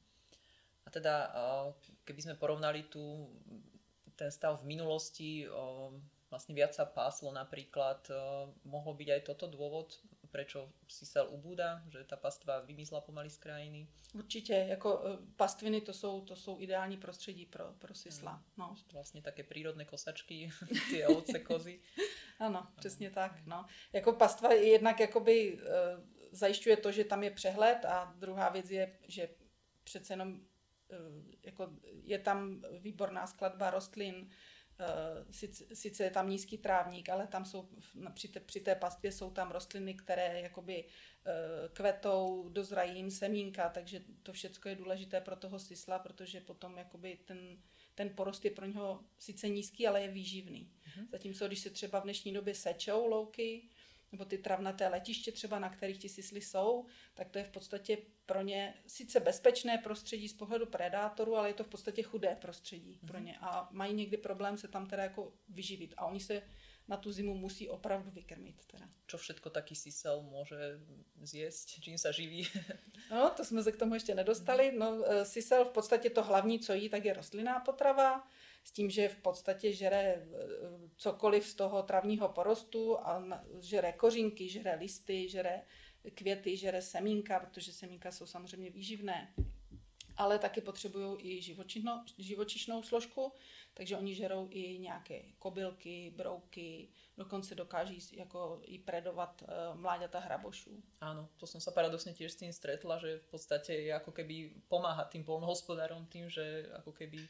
A 0.87 0.91
teda, 0.91 1.35
keby 2.05 2.23
jsme 2.23 2.35
porovnali 2.35 2.83
tu, 2.83 3.31
ten 4.17 4.31
stav 4.31 4.61
v 4.61 4.65
minulosti, 4.65 5.49
vlastně 6.31 6.55
viac 6.55 6.75
sa 6.75 6.85
páslo 6.85 7.33
napríklad, 7.33 8.11
mohlo 8.65 8.95
byť 8.95 9.09
aj 9.11 9.21
toto 9.21 9.47
dôvod, 9.47 9.95
prečo 10.37 10.69
si 10.85 11.09
sel 11.09 11.33
ubúda, 11.33 11.81
že 11.89 12.05
ta 12.05 12.17
pastva 12.21 12.61
vymizla 12.61 13.01
pomaly 13.01 13.31
z 13.31 13.39
krajiny? 13.41 13.89
Určitě, 14.15 14.53
jako 14.53 15.01
e, 15.01 15.19
pastviny 15.37 15.81
to 15.81 15.93
jsou, 15.93 16.21
to 16.21 16.37
jsou 16.37 16.61
ideální 16.61 16.97
prostředí 16.97 17.47
pro, 17.47 17.73
pro 17.79 17.95
sisla. 17.95 18.33
Hmm. 18.33 18.45
No. 18.57 18.77
Vlastně 18.93 19.23
také 19.23 19.43
přírodné 19.43 19.85
kosačky, 19.85 20.51
ty 20.91 21.07
ovce, 21.07 21.39
kozy. 21.39 21.81
ano, 22.39 22.69
přesně 22.77 23.11
tak. 23.11 23.47
No. 23.47 23.65
Jako 23.93 24.13
pastva 24.13 24.53
jednak 24.53 25.01
jakoby, 25.01 25.59
e, 25.59 25.67
zajišťuje 26.33 26.77
to, 26.77 26.93
že 26.93 27.05
tam 27.05 27.23
je 27.23 27.31
přehled 27.31 27.85
a 27.85 28.15
druhá 28.19 28.49
věc 28.49 28.71
je, 28.71 28.99
že 29.09 29.29
přece 29.85 30.13
jenom 30.13 30.41
e, 30.91 30.97
jako 31.43 31.73
je 32.05 32.19
tam 32.19 32.63
výborná 32.79 33.27
skladba 33.27 33.71
rostlin, 33.71 34.29
sice, 35.31 35.65
sice 35.75 36.05
je 36.05 36.11
tam 36.11 36.31
nízký 36.31 36.59
trávník, 36.59 37.09
ale 37.09 37.27
tam 37.27 37.45
jsou 37.45 37.69
při 38.15 38.29
té, 38.29 38.41
při 38.41 38.61
té 38.61 38.75
pastvě 38.75 39.13
jsou 39.13 39.31
tam 39.31 39.51
rostliny, 39.51 39.95
které 39.95 40.41
jakoby 40.41 40.85
eh, 40.85 41.33
kvetou, 41.73 42.49
dozrají 42.49 42.97
jim 42.97 43.11
semínka, 43.11 43.69
takže 43.69 44.03
to 44.23 44.33
všechno 44.33 44.69
je 44.69 44.75
důležité 44.75 45.21
pro 45.21 45.37
toho 45.37 45.59
sisla, 45.59 45.99
protože 45.99 46.41
potom 46.41 46.79
jakoby 46.79 47.19
ten, 47.25 47.59
ten 47.95 48.11
porost 48.11 48.45
je 48.45 48.51
pro 48.51 48.67
něho 48.67 49.05
sice 49.19 49.49
nízký, 49.49 49.87
ale 49.87 50.03
je 50.03 50.09
výživný. 50.09 50.71
Mm-hmm. 50.71 51.07
Zatímco 51.13 51.47
když 51.47 51.61
se 51.61 51.71
třeba 51.71 52.01
v 52.01 52.05
dnešní 52.05 52.33
době 52.33 52.55
sečou 52.55 53.07
louky, 53.07 53.69
nebo 54.13 54.25
ty 54.25 54.39
travnaté 54.39 54.89
letiště 54.89 55.33
třeba, 55.33 55.59
na 55.59 55.71
kterých 55.71 55.99
ti 55.99 56.09
sisly 56.09 56.41
jsou, 56.41 56.87
tak 57.15 57.29
to 57.29 57.39
je 57.39 57.45
v 57.45 57.51
podstatě 57.51 57.99
pro 58.27 58.43
ně 58.43 58.75
sice 58.87 59.21
bezpečné 59.21 59.79
prostředí 59.79 60.29
z 60.29 60.35
pohledu 60.35 60.67
predátorů, 60.67 61.37
ale 61.37 61.49
je 61.49 61.55
to 61.55 61.65
v 61.65 61.69
podstatě 61.69 62.03
chudé 62.03 62.37
prostředí 62.41 63.01
mm-hmm. 63.03 63.09
pro 63.09 63.19
ně 63.19 63.39
a 63.41 63.69
mají 63.71 63.95
někdy 63.95 64.17
problém 64.17 64.59
se 64.59 64.69
tam 64.69 64.87
teda 64.87 65.03
jako 65.03 65.33
vyživit 65.49 65.95
a 65.97 66.07
oni 66.07 66.21
se 66.21 66.43
na 66.89 66.97
tu 66.97 67.13
zimu 67.13 67.35
musí 67.35 67.69
opravdu 67.69 68.11
vykrmit. 68.11 68.65
Teda. 68.67 68.87
Čo 69.07 69.19
všetko 69.19 69.51
taký 69.51 69.75
sisel 69.75 70.23
může 70.23 70.81
zjíst, 71.23 71.67
čím 71.67 71.99
se 71.99 72.13
živí? 72.13 72.49
no, 73.11 73.31
to 73.31 73.45
jsme 73.45 73.63
se 73.63 73.73
k 73.73 73.77
tomu 73.77 73.95
ještě 73.95 74.15
nedostali. 74.15 74.73
No, 74.79 75.05
e, 75.07 75.25
sisel 75.25 75.65
v 75.65 75.71
podstatě 75.71 76.11
to 76.11 76.23
hlavní, 76.23 76.61
co 76.61 76.73
jí, 76.75 76.89
tak 76.89 77.05
je 77.05 77.15
rostlinná 77.15 77.61
potrava, 77.61 78.29
s 78.67 78.71
tím, 78.71 78.91
že 78.91 79.09
v 79.09 79.17
podstatě 79.17 79.73
žere 79.73 80.03
e, 80.03 80.27
cokoliv 80.97 81.47
z 81.47 81.55
toho 81.55 81.83
travního 81.83 82.29
porostu 82.29 82.99
a 82.99 83.23
žere 83.61 83.93
kořínky, 83.93 84.49
žere 84.49 84.75
listy, 84.75 85.29
žere 85.29 85.63
květy, 86.15 86.57
žere 86.57 86.83
semínka, 86.83 87.41
protože 87.41 87.73
semínka 87.73 88.11
jsou 88.11 88.27
samozřejmě 88.27 88.71
výživné, 88.71 89.35
ale 90.17 90.39
taky 90.39 90.61
potřebují 90.61 91.17
i 91.21 91.43
živočišnou, 91.43 92.03
živočišnou 92.19 92.83
složku, 92.83 93.33
takže 93.75 93.97
oni 93.97 94.15
žerou 94.15 94.49
i 94.51 94.79
nějaké 94.79 95.23
kobylky, 95.39 96.13
brouky, 96.17 96.89
dokonce 97.17 97.55
dokáží 97.55 97.99
jako 98.13 98.61
i 98.65 98.79
predovat 98.79 99.43
uh, 99.43 99.81
mláďata 99.81 100.19
hrabošů. 100.19 100.83
Áno, 101.01 101.29
to 101.37 101.47
som 101.47 101.61
sa 101.61 101.71
paradoxne 101.71 102.17
tiež 102.17 102.33
s 102.33 102.41
tým 102.41 102.53
stretla, 102.53 102.99
že 102.99 103.23
v 103.23 103.27
podstate 103.31 103.73
je 103.73 103.93
ako 103.95 104.11
keby 104.11 104.59
pomáha 104.69 105.05
tým 105.05 105.25
polnohospodárom 105.25 106.07
tým, 106.11 106.27
že 106.31 106.67
ako 106.83 106.93
keby 106.93 107.29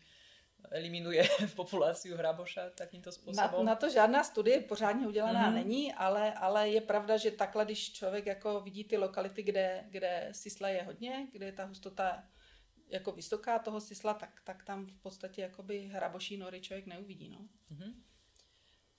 eliminuje 0.71 1.29
populáciu 1.57 2.17
hraboša 2.17 2.71
takýmto 2.71 3.13
způsobem? 3.13 3.51
Na, 3.53 3.63
na 3.63 3.75
to 3.75 3.91
žádná 3.91 4.25
studie 4.25 4.61
pořádně 4.61 5.07
udělaná 5.07 5.51
mm-hmm. 5.51 5.55
není, 5.55 5.95
ale, 5.95 6.35
ale 6.35 6.69
je 6.69 6.81
pravda, 6.81 7.17
že 7.17 7.31
takhle, 7.31 7.65
když 7.65 7.93
člověk 7.93 8.27
jako 8.27 8.61
vidí 8.61 8.85
ty 8.85 8.97
lokality, 8.97 9.43
kde, 9.43 9.85
kde 9.91 10.29
sisla 10.33 10.69
je 10.69 10.83
hodně, 10.83 11.27
kde 11.33 11.47
je 11.47 11.53
ta 11.53 11.65
hustota 11.65 12.25
jako 12.89 13.13
vysoká 13.13 13.59
toho 13.59 13.81
sisla, 13.81 14.15
tak, 14.15 14.41
tak 14.45 14.65
tam 14.65 14.87
v 14.87 14.99
podstatě 14.99 15.43
jakoby 15.43 15.87
hraboší 15.87 16.37
nory 16.37 16.61
člověk 16.61 16.87
neuvidí. 16.87 17.29
No. 17.29 17.39
Mm-hmm. 17.73 17.93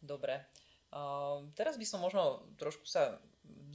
Dobre. 0.02 0.46
Uh, 0.88 1.52
teraz 1.52 1.76
by 1.76 1.84
som 1.84 2.00
možno 2.00 2.48
trošku 2.56 2.88
sa 2.88 3.20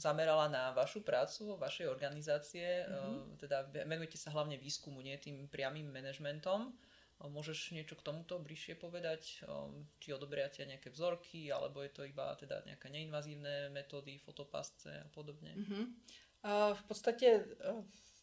zamerala 0.01 0.49
na 0.49 0.73
vašu 0.73 1.05
prácu, 1.05 1.61
vašej 1.61 1.89
organizácie. 1.89 2.89
Mm-hmm. 2.89 3.17
Uh, 3.17 3.37
teda 3.37 3.69
venujete 3.85 4.17
sa 4.17 4.33
hlavne 4.33 4.57
výskumu, 4.57 5.05
nie 5.05 5.17
tým 5.21 5.49
priamým 5.49 5.93
manažmentom. 5.93 6.73
Môžeš 7.29 7.71
niečo 7.71 7.95
k 7.95 8.03
tomuto 8.03 8.39
bližšie 8.39 8.75
povedať? 8.75 9.47
Ehm, 9.47 9.87
či 10.03 10.11
odoberiate 10.11 10.67
nejaké 10.67 10.91
vzorky, 10.91 11.53
alebo 11.53 11.83
je 11.83 11.95
to 11.95 12.03
iba 12.03 12.35
teda 12.35 12.63
nejaké 12.67 12.91
neinvazívne 12.91 13.71
metódy, 13.71 14.19
fotopasce 14.19 15.03
a 15.05 15.09
podobně? 15.09 15.55
Mm-hmm. 15.55 15.87
V 16.75 16.83
podstatě 16.83 17.27
eh, 17.61 17.75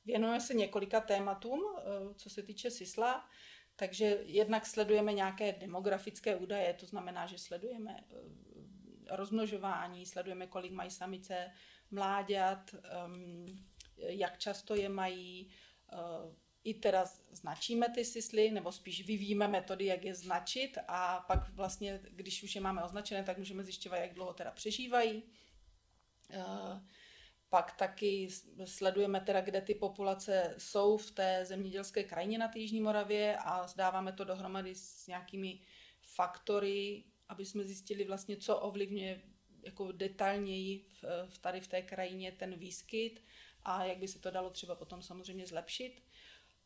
věnujeme 0.05 0.41
se 0.41 0.53
několika 0.53 1.01
tématům, 1.01 1.65
eh, 1.77 1.83
co 2.15 2.29
se 2.29 2.43
týče 2.43 2.71
SISLA. 2.71 3.29
Takže 3.75 4.05
jednak 4.23 4.65
sledujeme 4.65 5.13
nějaké 5.13 5.51
demografické 5.51 6.35
údaje, 6.35 6.73
to 6.73 6.85
znamená, 6.85 7.25
že 7.25 7.37
sledujeme 7.37 7.95
eh, 7.99 9.15
rozmnožování, 9.15 10.05
sledujeme, 10.05 10.47
kolik 10.47 10.71
mají 10.71 10.91
samice 10.91 11.51
mláďat, 11.91 12.75
ehm, 12.83 13.45
jak 13.97 14.37
často 14.37 14.75
je 14.75 14.89
mají, 14.89 15.51
i 16.63 16.73
teda 16.73 17.05
značíme 17.31 17.89
ty 17.89 18.05
sisly, 18.05 18.51
nebo 18.51 18.71
spíš 18.71 19.07
vyvíjíme 19.07 19.47
metody, 19.47 19.85
jak 19.85 20.05
je 20.05 20.15
značit 20.15 20.77
a 20.87 21.19
pak 21.27 21.49
vlastně, 21.49 21.99
když 22.09 22.43
už 22.43 22.55
je 22.55 22.61
máme 22.61 22.83
označené, 22.83 23.23
tak 23.23 23.37
můžeme 23.37 23.63
zjišťovat, 23.63 23.97
jak 23.97 24.13
dlouho 24.13 24.33
teda 24.33 24.51
přežívají. 24.51 25.23
Eh, 26.31 26.81
pak 27.49 27.77
taky 27.77 28.29
sledujeme 28.65 29.21
teda, 29.21 29.41
kde 29.41 29.61
ty 29.61 29.75
populace 29.75 30.55
jsou 30.57 30.97
v 30.97 31.11
té 31.11 31.45
zemědělské 31.45 32.03
krajině 32.03 32.37
na 32.37 32.51
Jižní 32.55 32.81
Moravě 32.81 33.37
a 33.37 33.67
zdáváme 33.67 34.13
to 34.13 34.23
dohromady 34.23 34.75
s 34.75 35.07
nějakými 35.07 35.59
faktory, 36.01 37.03
aby 37.29 37.45
jsme 37.45 37.63
zjistili 37.63 38.05
vlastně, 38.05 38.37
co 38.37 38.59
ovlivňuje 38.59 39.21
jako 39.63 39.91
detailněji 39.91 40.79
v, 40.79 41.03
v 41.29 41.37
tady 41.37 41.61
v 41.61 41.67
té 41.67 41.81
krajině 41.81 42.31
ten 42.31 42.55
výskyt 42.55 43.25
a 43.63 43.83
jak 43.83 43.97
by 43.97 44.07
se 44.07 44.19
to 44.19 44.31
dalo 44.31 44.49
třeba 44.49 44.75
potom 44.75 45.01
samozřejmě 45.01 45.45
zlepšit. 45.45 46.03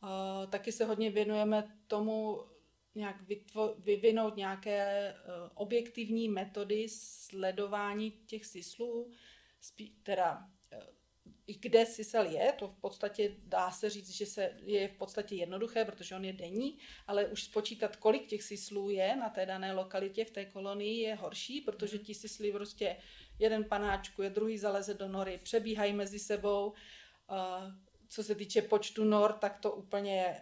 Uh, 0.04 0.50
taky 0.50 0.72
se 0.72 0.84
hodně 0.84 1.10
věnujeme 1.10 1.76
tomu 1.86 2.44
nějak 2.94 3.22
vytvo- 3.28 3.74
vyvinout 3.78 4.36
nějaké 4.36 5.14
uh, 5.14 5.50
objektivní 5.54 6.28
metody 6.28 6.88
sledování 6.88 8.10
těch 8.10 8.46
syslů, 8.46 9.10
spí- 9.62 9.92
teda 10.02 10.48
uh, 10.72 10.78
kde 11.46 11.86
sisel 11.86 12.26
je, 12.26 12.52
to 12.52 12.68
v 12.68 12.76
podstatě 12.80 13.36
dá 13.44 13.70
se 13.70 13.90
říct, 13.90 14.10
že 14.10 14.26
se 14.26 14.52
je 14.64 14.88
v 14.88 14.96
podstatě 14.96 15.34
jednoduché, 15.34 15.84
protože 15.84 16.14
on 16.14 16.24
je 16.24 16.32
denní, 16.32 16.78
ale 17.06 17.26
už 17.26 17.42
spočítat, 17.44 17.96
kolik 17.96 18.26
těch 18.26 18.42
syslů 18.42 18.90
je 18.90 19.16
na 19.16 19.28
té 19.28 19.46
dané 19.46 19.72
lokalitě 19.72 20.24
v 20.24 20.30
té 20.30 20.44
kolonii 20.44 21.00
je 21.00 21.14
horší, 21.14 21.60
protože 21.60 21.98
ti 21.98 22.14
sisly 22.14 22.52
prostě 22.52 22.96
jeden 23.38 23.64
panáčku 23.64 24.22
je 24.22 24.30
druhý 24.30 24.58
zaleze 24.58 24.94
do 24.94 25.08
nory, 25.08 25.40
přebíhají 25.42 25.92
mezi 25.92 26.18
sebou 26.18 26.72
co 28.14 28.24
se 28.24 28.34
týče 28.34 28.62
počtu 28.62 29.04
nor, 29.04 29.32
tak 29.32 29.58
to 29.58 29.72
úplně 29.72 30.36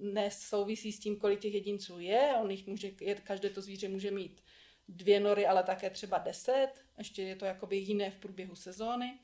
nesouvisí 0.00 0.92
s 0.92 1.00
tím, 1.00 1.16
kolik 1.16 1.40
těch 1.40 1.54
jedinců 1.54 2.00
je. 2.00 2.34
On 2.42 2.50
jich 2.50 2.66
může, 2.66 2.90
každé 3.24 3.50
to 3.50 3.62
zvíře 3.62 3.88
může 3.88 4.10
mít 4.10 4.42
dvě 4.88 5.20
nory, 5.20 5.46
ale 5.46 5.62
také 5.62 5.90
třeba 5.90 6.18
deset. 6.18 6.72
Ještě 6.98 7.22
je 7.22 7.36
to 7.36 7.44
jakoby 7.44 7.76
jiné 7.76 8.10
v 8.10 8.18
průběhu 8.18 8.54
sezóny. 8.54 9.18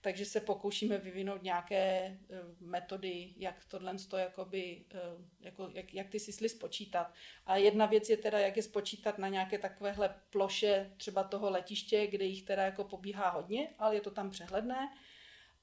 Takže 0.00 0.24
se 0.24 0.40
pokoušíme 0.40 0.98
vyvinout 0.98 1.42
nějaké 1.42 1.78
eh, 1.78 2.18
metody, 2.60 3.34
jak 3.36 3.64
tohle 3.64 3.94
to 4.08 4.16
jakoby, 4.16 4.84
eh, 4.94 4.98
jako, 5.40 5.70
jak, 5.74 5.94
jak 5.94 6.08
ty 6.08 6.20
sisly 6.20 6.48
spočítat. 6.48 7.14
A 7.46 7.56
jedna 7.56 7.86
věc 7.86 8.10
je 8.10 8.16
teda, 8.16 8.38
jak 8.38 8.56
je 8.56 8.62
spočítat 8.62 9.18
na 9.18 9.28
nějaké 9.28 9.58
takovéhle 9.58 10.14
ploše 10.30 10.92
třeba 10.96 11.24
toho 11.24 11.50
letiště, 11.50 12.06
kde 12.06 12.24
jich 12.24 12.42
teda 12.42 12.62
jako 12.62 12.84
pobíhá 12.84 13.30
hodně, 13.30 13.68
ale 13.78 13.94
je 13.94 14.00
to 14.00 14.10
tam 14.10 14.30
přehledné. 14.30 14.88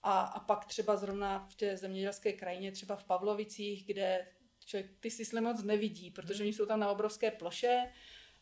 A, 0.07 0.21
a 0.21 0.39
pak 0.39 0.65
třeba 0.65 0.95
zrovna 0.95 1.47
v 1.49 1.55
té 1.55 1.77
zemědělské 1.77 2.33
krajině, 2.33 2.71
třeba 2.71 2.95
v 2.95 3.03
Pavlovicích, 3.03 3.85
kde 3.85 4.27
člověk 4.65 4.91
ty 4.99 5.11
sisly 5.11 5.41
moc 5.41 5.63
nevidí, 5.63 6.11
protože 6.11 6.43
oni 6.43 6.53
jsou 6.53 6.65
tam 6.65 6.79
na 6.79 6.89
obrovské 6.89 7.31
ploše, 7.31 7.91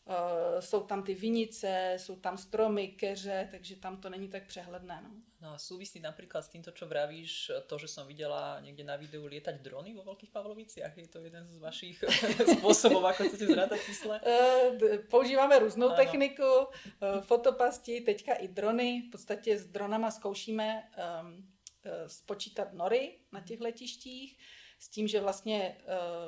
Uh, 0.06 0.60
jsou 0.60 0.82
tam 0.82 1.02
ty 1.02 1.14
vinice, 1.14 1.94
jsou 1.96 2.16
tam 2.16 2.38
stromy, 2.38 2.88
keře, 2.88 3.48
takže 3.50 3.76
tam 3.76 3.96
to 3.96 4.10
není 4.10 4.28
tak 4.28 4.46
přehledné. 4.46 5.02
No, 5.02 5.10
no 5.40 5.48
a 5.54 5.58
súvisí 5.58 5.98
napríklad 5.98 6.46
s 6.46 6.48
týmto, 6.54 6.70
čo 6.70 6.86
vravíš, 6.86 7.50
to, 7.66 7.74
že 7.74 7.90
som 7.90 8.06
videla 8.06 8.62
niekde 8.62 8.86
na 8.86 8.94
videu 8.94 9.26
lietať 9.26 9.58
drony 9.58 9.98
vo 9.98 10.06
Veľkých 10.06 10.30
Pavloviciach. 10.30 10.94
Je 10.94 11.10
to 11.10 11.18
jeden 11.18 11.50
z 11.50 11.58
vašich 11.58 11.98
spôsobov, 12.62 13.02
ako 13.02 13.26
chcete 13.26 13.50
zrátať 13.50 13.82
čísle? 13.82 14.14
Uh, 14.22 15.02
používáme 15.10 15.58
různou 15.58 15.90
ano. 15.90 15.96
techniku, 15.98 16.70
uh, 16.70 17.20
fotopasti, 17.26 18.00
teďka 18.00 18.34
i 18.34 18.48
drony. 18.48 19.02
V 19.08 19.10
podstatě 19.10 19.58
s 19.58 19.66
dronama 19.66 20.10
zkoušíme 20.10 20.86
um, 20.94 21.55
spočítat 22.06 22.72
nory 22.72 23.18
na 23.32 23.40
těch 23.40 23.60
letištích 23.60 24.38
s 24.78 24.88
tím, 24.88 25.08
že 25.08 25.20
vlastně 25.20 25.76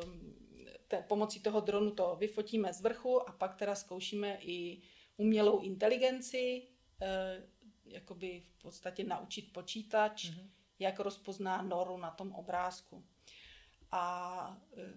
um, 0.02 0.48
te, 0.88 1.02
pomocí 1.02 1.40
toho 1.40 1.60
dronu 1.60 1.90
to 1.90 2.16
vyfotíme 2.16 2.72
z 2.72 2.80
vrchu 2.80 3.28
a 3.28 3.32
pak 3.32 3.54
teda 3.54 3.74
zkoušíme 3.74 4.38
i 4.40 4.82
umělou 5.16 5.60
inteligenci, 5.60 6.68
e, 7.02 7.42
jakoby 7.84 8.40
v 8.40 8.62
podstatě 8.62 9.04
naučit 9.04 9.52
počítač, 9.52 10.24
mm-hmm. 10.24 10.48
jak 10.78 11.00
rozpozná 11.00 11.62
noru 11.62 11.96
na 11.96 12.10
tom 12.10 12.32
obrázku. 12.32 13.04
A 13.92 14.56
eh, 14.76 14.92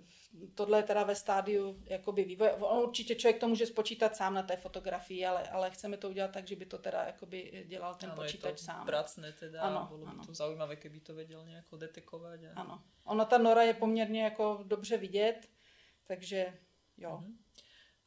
tohle 0.55 0.79
je 0.79 0.83
teda 0.83 1.03
ve 1.03 1.15
stádiu 1.15 1.83
jakoby 1.85 2.23
vývoje. 2.23 2.51
On 2.53 2.83
určitě 2.83 3.15
člověk 3.15 3.39
to 3.39 3.47
může 3.47 3.65
spočítat 3.65 4.15
sám 4.15 4.33
na 4.33 4.43
té 4.43 4.57
fotografii, 4.57 5.25
ale, 5.25 5.49
ale 5.49 5.71
chceme 5.71 5.97
to 5.97 6.09
udělat 6.09 6.31
tak, 6.31 6.47
že 6.47 6.55
by 6.55 6.65
to 6.65 6.77
teda 6.77 7.03
jakoby 7.03 7.65
dělal 7.67 7.95
ten 7.95 8.11
ano, 8.11 8.21
počítač 8.21 8.51
je 8.51 8.57
to 8.57 8.63
sám. 8.63 8.85
pracné 8.85 9.31
teda, 9.33 9.61
ano, 9.61 9.87
bylo 9.89 10.07
ano. 10.07 10.21
by 10.21 10.27
to 10.27 10.33
zaujímavé, 10.33 10.75
kdyby 10.75 10.99
to 10.99 11.13
věděl 11.13 11.45
nějak 11.45 11.65
detekovat. 11.77 12.39
A... 12.55 12.61
Ano. 12.61 12.83
Ona 13.05 13.25
ta 13.25 13.37
nora 13.37 13.63
je 13.63 13.73
poměrně 13.73 14.23
jako 14.23 14.63
dobře 14.63 14.97
vidět, 14.97 15.49
takže 16.07 16.53
jo. 16.97 17.23
Mm-hmm. 17.23 17.35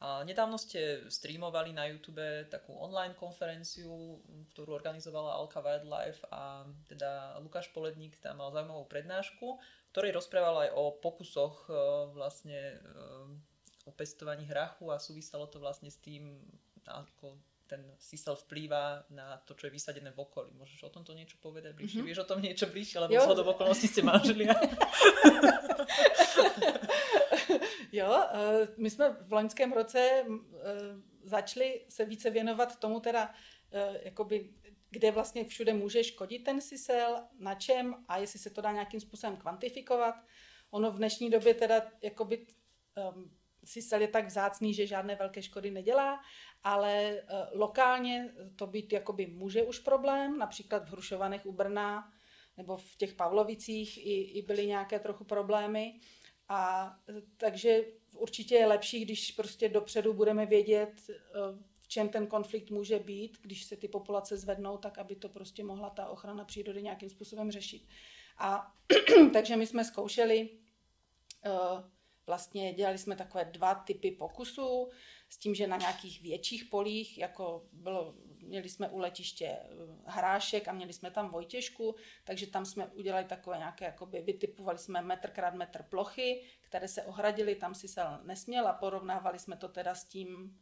A 0.05 0.21
nedávno 0.21 0.61
ste 0.61 1.09
streamovali 1.09 1.73
na 1.73 1.89
YouTube 1.89 2.45
takú 2.53 2.77
online 2.77 3.17
konferenciu, 3.17 4.21
ktorú 4.53 4.77
organizovala 4.77 5.33
Alka 5.33 5.65
Wildlife 5.65 6.29
a 6.29 6.69
teda 6.85 7.41
Lukáš 7.41 7.73
Poledník 7.73 8.21
tam 8.21 8.45
mal 8.45 8.53
zaujímavú 8.53 8.85
prednášku, 8.85 9.57
ktorej 9.95 10.11
rozprával 10.19 10.67
aj 10.67 10.71
o 10.75 10.99
pokusoch 10.99 11.71
e, 11.71 11.73
vlastne 12.19 12.59
e, 12.75 12.79
o 13.87 13.95
pestovaní 13.95 14.43
hrachu 14.43 14.91
a 14.91 14.99
súviselo 14.99 15.47
to 15.47 15.63
vlastne 15.63 15.87
s 15.87 16.03
tým, 16.03 16.35
ako 16.83 17.39
ten 17.71 17.79
sisel 18.03 18.35
vplýva 18.35 19.07
na 19.15 19.39
to, 19.47 19.55
čo 19.55 19.71
je 19.71 19.79
vysadené 19.79 20.11
v 20.11 20.19
okolí. 20.19 20.51
Môžeš 20.59 20.91
o 20.91 20.91
tomto 20.91 21.15
niečo 21.15 21.39
povedať 21.39 21.79
bližšie? 21.79 22.03
Mm-hmm. 22.03 22.11
Vieš 22.11 22.23
o 22.27 22.29
tom 22.29 22.43
niečo 22.43 22.67
bližšie, 22.67 23.07
lebo 23.07 23.15
z 23.15 23.39
okolností 23.47 23.87
ste 23.87 24.03
manželia. 24.03 24.59
Jo, 27.95 28.11
eh, 28.11 28.67
my 28.77 28.91
jsme 28.91 29.17
v 29.23 29.33
loňském 29.33 29.73
roce 29.73 30.27
začali 31.23 31.87
se 31.89 32.05
více 32.05 32.31
věnovat 32.31 32.77
tomu 32.77 33.01
teda, 33.01 33.31
jakoby, 34.03 34.51
kde 34.95 35.11
vlastně 35.11 35.45
všude 35.45 35.75
může 35.75 36.05
škodit 36.05 36.45
ten 36.45 36.61
sisel, 36.61 37.23
na 37.39 37.55
čem 37.55 37.95
a 38.09 38.19
jestli 38.19 38.39
se 38.39 38.51
to 38.51 38.61
dá 38.61 38.73
nějakým 38.73 39.01
způsobem 39.01 39.37
kvantifikovat. 39.37 40.15
Ono 40.71 40.91
v 40.91 40.97
dnešní 40.97 41.31
době 41.31 41.55
teda 41.55 41.83
jakoby 42.03 42.47
um, 43.15 43.31
sisel 43.65 44.01
je 44.01 44.09
tak 44.09 44.27
vzácný, 44.27 44.75
že 44.75 44.87
žádné 44.87 45.15
velké 45.15 45.43
škody 45.43 45.71
nedělá, 45.71 46.21
ale 46.63 47.23
uh, 47.23 47.61
lokálně 47.61 48.35
to 48.57 48.67
být 48.67 48.93
jakoby 48.93 49.27
může 49.27 49.63
už 49.63 49.79
problém, 49.79 50.39
například 50.39 50.89
v 50.89 50.93
Hrušovanech 50.93 51.47
u 51.47 51.53
Brna 51.53 52.13
nebo 52.57 52.77
v 52.77 52.97
těch 52.97 53.15
Pavlovicích 53.15 54.07
i, 54.07 54.23
i 54.23 54.43
byly 54.43 54.67
nějaké 54.67 54.99
trochu 54.99 55.25
problémy. 55.25 56.01
A 56.49 56.91
takže 57.37 57.85
určitě 58.17 58.55
je 58.55 58.67
lepší, 58.67 59.05
když 59.05 59.33
prostě 59.33 59.69
dopředu 59.69 60.13
budeme 60.13 60.47
vědět, 60.47 60.93
eh, 61.11 61.15
v 61.53 61.74
čem 61.95 62.09
ten 62.09 62.27
konflikt 62.27 62.71
může 62.71 62.99
být, 62.99 63.39
když 63.43 63.65
se 63.65 63.77
ty 63.77 63.89
populace 63.89 64.37
zvednou, 64.37 64.79
tak 64.79 64.99
aby 64.99 65.17
to 65.17 65.29
prostě 65.29 65.65
mohla 65.65 65.91
ta 65.91 66.09
ochrana 66.09 66.45
přírody 66.45 66.83
nějakým 66.83 67.11
způsobem 67.11 67.51
řešit. 67.51 67.87
A 68.39 68.75
takže 69.33 69.57
my 69.57 69.67
jsme 69.67 69.85
zkoušeli, 69.85 70.51
eh, 71.45 71.51
vlastně 72.27 72.73
dělali 72.73 72.99
jsme 72.99 73.17
takové 73.17 73.45
dva 73.45 73.75
typy 73.75 74.11
pokusů, 74.11 74.91
s 75.29 75.39
tím, 75.39 75.55
že 75.55 75.67
na 75.67 75.77
nějakých 75.77 76.23
větších 76.23 76.65
polích, 76.65 77.19
jako 77.19 77.69
bylo 77.73 78.15
měli 78.43 78.69
jsme 78.69 78.89
u 78.89 78.99
letiště 78.99 79.47
eh, 79.47 79.69
hrášek 80.07 80.69
a 80.69 80.73
měli 80.73 80.93
jsme 80.93 81.11
tam 81.11 81.31
Vojtěžku, 81.31 81.95
takže 82.25 82.47
tam 82.47 82.65
jsme 82.65 82.87
udělali 82.87 83.25
takové 83.25 83.59
nějaké, 83.59 83.85
jakoby 83.85 84.23
vytipovali 84.23 84.79
jsme 84.79 85.03
metr 85.03 85.31
krát 85.31 85.55
metr 85.55 85.83
plochy, 85.83 86.43
které 86.61 86.89
se 86.89 87.03
ohradily, 87.03 87.55
tam 87.55 87.75
si 87.75 87.89
sel 87.89 88.21
nesměl 88.25 88.69
a 88.69 88.73
porovnávali 88.73 89.39
jsme 89.39 89.57
to 89.57 89.69
teda 89.69 89.95
s 89.95 90.05
tím, 90.05 90.59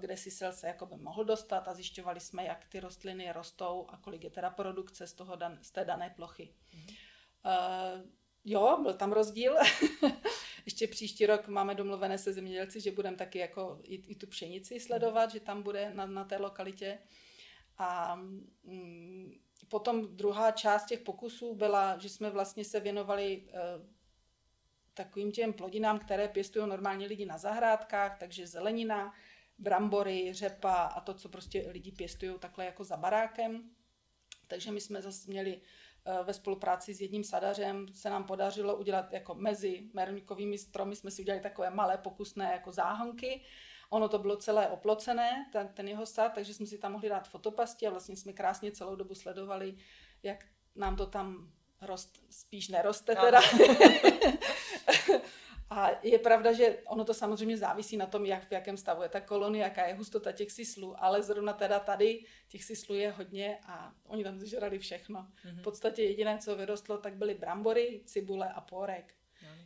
kde 0.00 0.16
si 0.16 0.30
sel 0.30 0.52
se 0.52 0.66
jakoby 0.66 0.96
mohl 0.96 1.24
dostat 1.24 1.68
a 1.68 1.74
zjišťovali 1.74 2.20
jsme, 2.20 2.44
jak 2.44 2.66
ty 2.68 2.80
rostliny 2.80 3.32
rostou 3.32 3.86
a 3.88 3.96
kolik 3.96 4.24
je 4.24 4.30
teda 4.30 4.50
produkce 4.50 5.06
z, 5.06 5.12
toho 5.12 5.36
dan, 5.36 5.58
z 5.62 5.70
té 5.70 5.84
dané 5.84 6.10
plochy. 6.16 6.54
Mm-hmm. 6.74 6.96
Uh, 7.46 8.10
jo, 8.44 8.78
byl 8.82 8.94
tam 8.94 9.12
rozdíl. 9.12 9.56
Ještě 10.66 10.86
příští 10.86 11.26
rok 11.26 11.48
máme 11.48 11.74
domluvené 11.74 12.18
se 12.18 12.32
zemědělci, 12.32 12.80
že 12.80 12.90
budeme 12.90 13.16
taky 13.16 13.38
jako 13.38 13.80
i, 13.82 13.94
i 13.94 14.14
tu 14.14 14.26
pšenici 14.26 14.80
sledovat, 14.80 15.30
že 15.30 15.40
tam 15.40 15.62
bude 15.62 15.94
na, 15.94 16.06
na 16.06 16.24
té 16.24 16.36
lokalitě. 16.36 16.98
A 17.78 18.14
mm, 18.64 19.34
potom 19.68 20.16
druhá 20.16 20.50
část 20.50 20.86
těch 20.86 21.00
pokusů 21.00 21.54
byla, 21.54 21.98
že 21.98 22.08
jsme 22.08 22.30
vlastně 22.30 22.64
se 22.64 22.80
věnovali 22.80 23.48
e, 23.48 23.60
takovým 24.94 25.32
těm 25.32 25.52
plodinám, 25.52 25.98
které 25.98 26.28
pěstují 26.28 26.68
normálně 26.68 27.06
lidi 27.06 27.26
na 27.26 27.38
zahrádkách, 27.38 28.18
takže 28.18 28.46
zelenina, 28.46 29.14
brambory, 29.58 30.32
řepa 30.32 30.74
a 30.74 31.00
to, 31.00 31.14
co 31.14 31.28
prostě 31.28 31.66
lidi 31.70 31.92
pěstují 31.92 32.32
takhle 32.38 32.64
jako 32.64 32.84
za 32.84 32.96
barákem. 32.96 33.70
Takže 34.48 34.72
my 34.72 34.80
jsme 34.80 35.02
zase 35.02 35.30
měli 35.30 35.60
Eh, 36.08 36.22
ve 36.24 36.34
spolupráci 36.34 36.94
s 36.94 37.00
jedním 37.00 37.24
sadařem 37.24 37.86
se 37.92 38.10
nám 38.10 38.24
podařilo 38.24 38.76
udělat 38.76 39.12
jako 39.12 39.34
mezi 39.34 39.90
merníkovými 39.92 40.58
stromy, 40.58 40.96
jsme 40.96 41.10
si 41.10 41.22
udělali 41.22 41.42
takové 41.42 41.70
malé 41.70 41.98
pokusné 41.98 42.52
jako 42.52 42.72
záhonky. 42.72 43.42
Ono 43.90 44.08
to 44.08 44.18
bylo 44.18 44.36
celé 44.36 44.68
oplocené, 44.68 45.46
ten, 45.52 45.68
ten 45.68 45.88
jeho 45.88 46.06
sad, 46.06 46.32
takže 46.34 46.54
jsme 46.54 46.66
si 46.66 46.78
tam 46.78 46.92
mohli 46.92 47.08
dát 47.08 47.28
fotopasti 47.28 47.86
a 47.86 47.90
vlastně 47.90 48.16
jsme 48.16 48.32
krásně 48.32 48.72
celou 48.72 48.96
dobu 48.96 49.14
sledovali, 49.14 49.76
jak 50.22 50.44
nám 50.76 50.96
to 50.96 51.06
tam 51.06 51.50
rost, 51.80 52.18
spíš 52.30 52.68
neroste 52.68 53.16
teda. 53.16 53.40
A 55.70 55.90
je 56.02 56.18
pravda, 56.18 56.52
že 56.52 56.78
ono 56.86 57.04
to 57.04 57.14
samozřejmě 57.14 57.56
závisí 57.56 57.96
na 57.96 58.06
tom, 58.06 58.26
jak 58.26 58.48
v 58.48 58.52
jakém 58.52 58.76
stavu 58.76 59.02
je 59.02 59.08
ta 59.08 59.20
kolonie, 59.20 59.64
jaká 59.64 59.86
je 59.86 59.94
hustota 59.94 60.32
těch 60.32 60.52
sislů, 60.52 61.04
ale 61.04 61.22
zrovna 61.22 61.52
teda 61.52 61.80
tady 61.80 62.24
těch 62.48 62.64
sislů 62.64 62.94
je 62.94 63.10
hodně 63.10 63.58
a 63.66 63.94
oni 64.06 64.24
tam 64.24 64.38
zežrali 64.38 64.78
všechno. 64.78 65.20
Mm-hmm. 65.20 65.58
V 65.58 65.62
podstatě 65.62 66.02
jediné, 66.02 66.38
co 66.38 66.56
vyrostlo, 66.56 66.98
tak 66.98 67.14
byly 67.14 67.34
brambory, 67.34 68.00
cibule 68.04 68.52
a 68.52 68.60
pórek. 68.60 69.14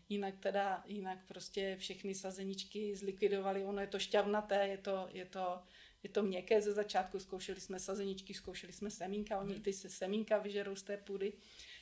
Jinak 0.09 0.35
teda, 0.41 0.83
jinak 0.87 1.19
prostě 1.29 1.77
všechny 1.77 2.15
sazeničky 2.15 2.97
zlikvidovali, 2.97 3.65
ono 3.65 3.81
je 3.81 3.87
to 3.87 3.99
šťavnaté, 3.99 4.69
je 4.69 4.79
to, 4.79 5.09
je 5.13 5.25
to, 5.25 5.63
je 6.03 6.11
to 6.11 6.23
měkké 6.23 6.63
ze 6.63 6.73
začátku, 6.73 7.19
zkoušeli 7.19 7.61
jsme 7.61 7.81
sazeničky, 7.81 8.35
zkoušeli 8.35 8.73
jsme 8.73 8.91
semínka, 8.91 9.39
oni 9.39 9.55
mhm. 9.55 9.63
ty 9.63 9.73
se 9.73 9.91
semínka 9.91 10.39
vyžerou 10.39 10.77
z 10.77 10.83
té 10.83 10.97
půdy. 10.97 11.33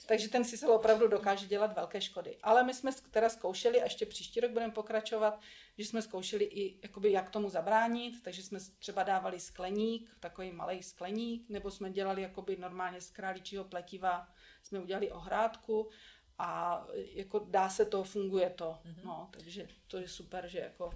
Takže 0.08 0.28
ten 0.28 0.44
sisel 0.44 0.72
opravdu 0.72 1.08
dokáže 1.08 1.46
dělat 1.46 1.74
velké 1.74 2.00
škody. 2.00 2.38
Ale 2.42 2.64
my 2.64 2.74
jsme 2.74 2.90
teda 3.10 3.28
zkoušeli, 3.28 3.80
a 3.80 3.84
ještě 3.84 4.06
příští 4.06 4.40
rok 4.40 4.50
budeme 4.50 4.72
pokračovat, 4.72 5.40
že 5.78 5.84
jsme 5.84 6.02
zkoušeli 6.02 6.44
i, 6.44 6.78
jakoby, 6.82 7.12
jak 7.12 7.30
tomu 7.30 7.48
zabránit, 7.48 8.22
takže 8.22 8.42
jsme 8.42 8.58
třeba 8.78 9.02
dávali 9.02 9.40
skleník, 9.40 10.16
takový 10.20 10.52
malý 10.52 10.82
skleník, 10.82 11.48
nebo 11.48 11.70
jsme 11.70 11.90
dělali 11.90 12.22
jakoby 12.22 12.56
normálně 12.56 13.00
z 13.00 13.10
králičího 13.10 13.64
pletiva, 13.64 14.28
jsme 14.62 14.80
udělali 14.80 15.12
ohrádku 15.12 15.90
a 16.38 16.84
jako 16.94 17.38
dá 17.38 17.68
se 17.68 17.84
to, 17.84 18.04
funguje 18.04 18.50
to. 18.50 18.78
Mm-hmm. 18.84 19.04
No, 19.04 19.28
takže 19.30 19.68
to 19.86 19.98
je 19.98 20.08
super, 20.08 20.48
že 20.48 20.58
jako 20.58 20.90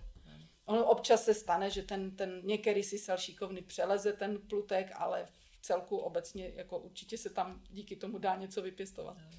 Ono 0.64 0.84
občas 0.84 1.24
se 1.24 1.34
stane, 1.34 1.70
že 1.70 1.82
ten, 1.82 2.16
ten 2.16 2.40
některý 2.44 2.82
sisel 2.82 3.16
šikovný 3.16 3.62
přeleze 3.62 4.12
ten 4.12 4.38
plutek, 4.38 4.90
ale 4.94 5.28
celku 5.62 5.96
obecně 5.96 6.52
jako 6.54 6.78
určitě 6.78 7.18
se 7.18 7.30
tam 7.30 7.62
díky 7.70 7.96
tomu 7.96 8.18
dá 8.18 8.36
něco 8.36 8.62
vypěstovat. 8.62 9.16
No. 9.18 9.30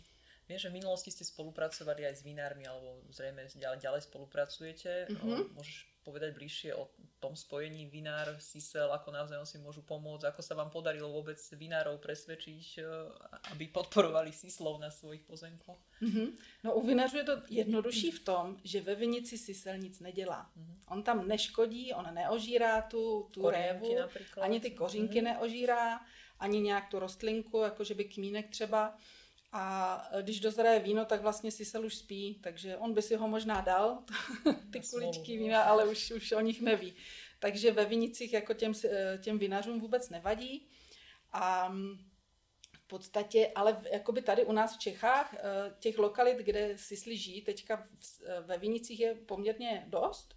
Viem, 0.48 0.60
že 0.60 0.70
v 0.70 0.76
minulosti 0.76 1.08
ste 1.08 1.24
spolupracovali 1.24 2.04
aj 2.04 2.20
s 2.20 2.26
vinármi, 2.28 2.68
alebo 2.68 3.00
zrejme 3.16 3.48
ďalej, 3.48 3.80
ďalej 3.80 4.02
spolupracujete. 4.12 5.08
Mm-hmm. 5.08 5.56
Môžeš 5.56 5.88
povedať 6.04 6.36
bližšie 6.36 6.76
o 6.76 6.92
tom 7.24 7.40
spojení 7.40 7.88
vinár, 7.88 8.36
sisel, 8.44 8.92
ako 8.92 9.16
navzájom 9.16 9.48
si 9.48 9.56
môžu 9.64 9.80
pomôcť, 9.88 10.28
ako 10.28 10.42
sa 10.44 10.60
vám 10.60 10.68
podarilo 10.68 11.08
vôbec 11.08 11.40
vinárov 11.56 12.04
presvedčiť, 12.04 12.66
e, 12.76 12.82
aby 13.56 13.72
podporovali 13.72 14.36
sislov 14.36 14.84
na 14.84 14.92
svojich 14.92 15.24
pozemkoch? 15.24 15.80
Mm-hmm. 16.04 16.28
No 16.68 16.76
u 16.76 16.82
vinařů 16.84 17.18
je 17.18 17.24
to 17.24 17.36
jednodušší 17.50 18.12
v 18.12 18.24
tom, 18.28 18.46
že 18.64 18.82
ve 18.82 18.96
vinici 18.96 19.38
sisel 19.38 19.78
nic 19.78 20.00
nedělá. 20.00 20.52
Mm-hmm. 20.52 20.76
On 20.92 21.04
tam 21.04 21.28
neškodí, 21.28 21.94
on 21.94 22.14
neožírá 22.14 22.82
tu, 22.92 23.32
tu 23.32 23.50
révu, 23.50 23.96
ani 24.42 24.60
ty 24.60 24.72
kořínky 24.72 25.22
mm-hmm. 25.22 25.40
neožírá, 25.40 26.02
ani 26.40 26.62
nějak 26.62 26.90
tu 26.92 27.00
rostlinku, 27.00 27.62
jako 27.62 27.84
že 27.84 27.94
by 27.94 28.04
kmínek 28.04 28.50
třeba. 28.50 28.98
A 29.56 30.04
když 30.22 30.40
dozraje 30.40 30.80
víno, 30.80 31.06
tak 31.06 31.22
vlastně 31.22 31.52
Sisel 31.52 31.86
už 31.86 31.96
spí, 31.96 32.40
takže 32.44 32.78
on 32.78 32.94
by 32.94 33.02
si 33.02 33.16
ho 33.16 33.28
možná 33.28 33.62
dal, 33.62 34.04
ty 34.72 34.82
kuličky 34.90 35.38
vína, 35.38 35.62
ale 35.62 35.86
už, 35.86 36.12
už 36.12 36.32
o 36.32 36.40
nich 36.40 36.62
neví. 36.62 36.94
Takže 37.40 37.72
ve 37.72 37.86
vinicích 37.86 38.34
jako 38.34 38.54
těm, 38.54 38.74
těm 39.22 39.40
vinařům 39.40 39.80
vůbec 39.80 40.10
nevadí. 40.10 40.68
A 41.32 41.74
v 42.74 42.88
podstatě, 42.88 43.52
ale 43.56 43.82
jakoby 43.92 44.22
tady 44.22 44.46
u 44.46 44.52
nás 44.52 44.76
v 44.76 44.80
Čechách, 44.80 45.34
eh, 45.34 45.40
těch 45.80 45.98
lokalit, 45.98 46.38
kde 46.38 46.78
Sisli 46.78 47.18
žijí, 47.18 47.42
teďka 47.42 47.88
ve 48.42 48.58
vinicích 48.58 49.00
je 49.00 49.16
poměrně 49.16 49.86
dost. 49.88 50.36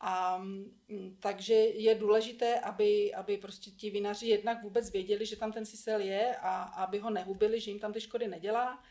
A 0.00 0.38
mm, 0.38 1.16
takže 1.20 1.54
je 1.54 1.94
důležité, 1.94 2.60
aby, 2.60 3.14
aby 3.14 3.36
prostě 3.36 3.70
ti 3.70 3.90
vinaři 3.90 4.26
jednak 4.26 4.62
vůbec 4.62 4.90
věděli, 4.90 5.26
že 5.26 5.36
tam 5.36 5.52
ten 5.52 5.66
sisel 5.66 6.00
je 6.00 6.36
a 6.36 6.62
aby 6.62 6.98
ho 6.98 7.10
nehubili, 7.10 7.60
že 7.60 7.70
jim 7.70 7.80
tam 7.80 7.92
ty 7.92 8.00
škody 8.00 8.28
nedělá. 8.28 8.82